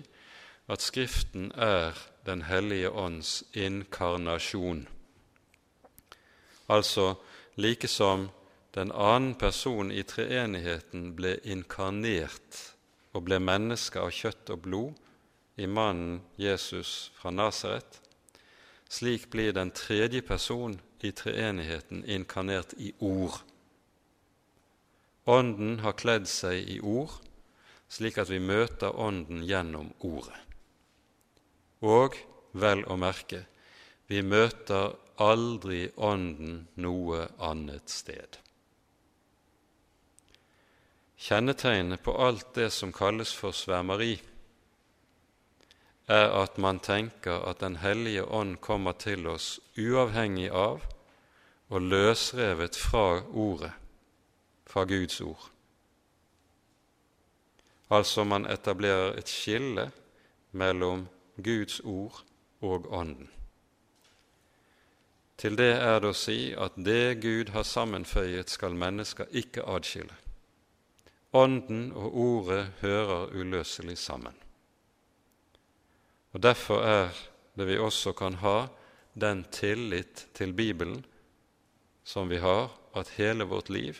[0.68, 1.94] at Skriften er
[2.26, 4.86] Den hellige ånds inkarnasjon.
[6.68, 7.14] Altså
[7.56, 8.30] like som
[8.74, 12.62] den annen person i treenigheten ble inkarnert
[13.12, 15.03] og ble menneske av kjøtt og blod
[15.56, 18.00] i mannen Jesus fra Nasaret,
[18.88, 23.38] slik blir den tredje person i treenigheten inkarnert i ord.
[25.24, 27.12] Ånden har kledd seg i ord,
[27.88, 30.40] slik at vi møter Ånden gjennom Ordet.
[31.84, 32.16] Og,
[32.52, 33.44] vel å merke,
[34.08, 38.40] vi møter aldri Ånden noe annet sted.
[41.24, 44.18] Kjennetegnet på alt det som kalles for svermeri,
[46.08, 50.84] er at man tenker at Den hellige ånd kommer til oss uavhengig av
[51.68, 53.72] og løsrevet fra Ordet,
[54.66, 55.50] fra Guds ord.
[57.90, 59.90] Altså man etablerer et skille
[60.52, 62.24] mellom Guds ord
[62.60, 63.30] og Ånden.
[65.36, 70.14] Til det er det å si at det Gud har sammenføyet, skal mennesker ikke adskille.
[71.34, 74.43] Ånden og Ordet hører uløselig sammen.
[76.34, 77.12] Og Derfor er
[77.54, 78.66] det vi også kan ha
[79.14, 81.04] den tillit til Bibelen
[82.04, 83.94] som vi har, at hele vårt liv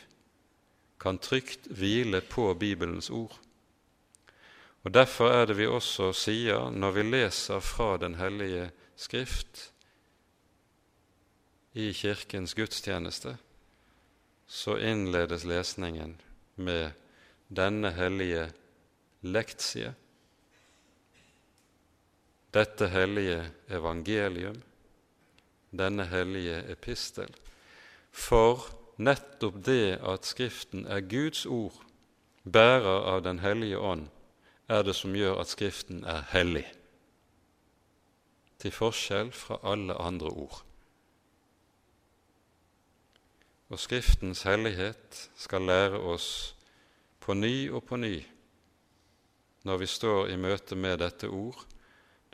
[0.99, 3.39] kan trygt hvile på Bibelens ord.
[4.83, 9.71] Og Derfor er det vi også sier når vi leser fra Den hellige Skrift
[11.73, 13.37] i Kirkens gudstjeneste,
[14.47, 16.15] så innledes lesningen
[16.55, 16.91] med
[17.49, 18.45] denne hellige
[19.21, 19.95] lektsie,
[22.55, 24.61] dette hellige evangelium,
[25.75, 27.31] denne hellige epistel,
[28.11, 28.63] for
[28.97, 31.81] nettopp det at Skriften er Guds ord,
[32.43, 34.07] bærer av Den hellige ånd,
[34.67, 36.65] er det som gjør at Skriften er hellig,
[38.59, 40.63] til forskjell fra alle andre ord.
[43.69, 46.55] Og Skriftens hellighet skal lære oss
[47.19, 48.15] på ny og på ny
[49.65, 51.57] når vi står i møte med dette ord,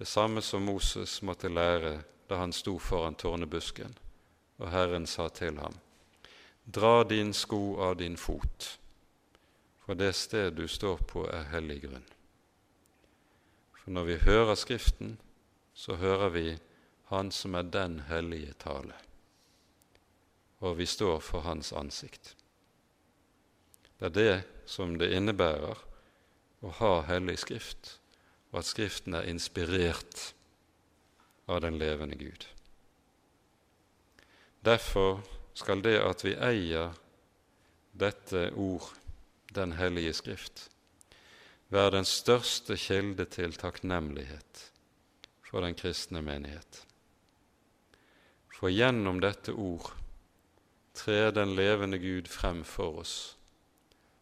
[0.01, 3.91] det samme som Moses måtte lære da han sto foran tårnebusken,
[4.57, 5.75] og Herren sa til ham:"
[6.65, 8.79] Dra din sko av din fot,
[9.85, 12.07] for det sted du står på, er hellig grunn.
[13.77, 15.19] For når vi hører Skriften,
[15.73, 16.57] så hører vi
[17.05, 18.93] Han som er den hellige tale,
[20.59, 22.35] og vi står for Hans ansikt.
[23.99, 25.77] Det er det som det innebærer
[26.61, 28.00] å ha Hellig Skrift,
[28.51, 30.31] og at Skriften er inspirert
[31.47, 32.47] av den levende Gud.
[34.65, 35.21] Derfor
[35.57, 36.97] skal det at vi eier
[37.91, 38.93] dette ord,
[39.51, 40.69] Den hellige Skrift,
[41.69, 44.61] være den største kilde til takknemlighet
[45.43, 46.85] for den kristne menighet.
[48.55, 49.91] For gjennom dette ord
[50.95, 53.35] trer den levende Gud frem for oss,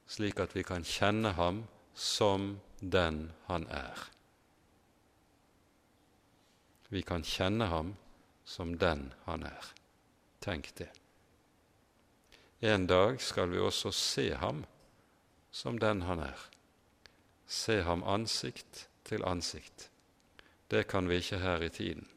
[0.09, 4.09] slik at vi kan kjenne ham som den han er.
[6.89, 7.95] Vi kan kjenne ham
[8.43, 9.65] som den han er.
[10.41, 10.89] Tenk det.
[12.59, 14.65] En dag skal vi også se ham
[15.51, 16.49] som den han er.
[17.47, 19.89] Se ham ansikt til ansikt.
[20.69, 22.07] Det kan vi ikke her i tiden.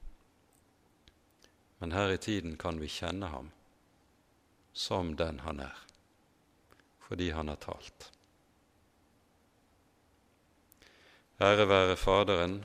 [1.78, 3.50] Men her i tiden kan vi kjenne ham
[4.72, 5.78] som den han er,
[6.98, 8.10] fordi han har talt.
[11.40, 12.64] Ære være Faderen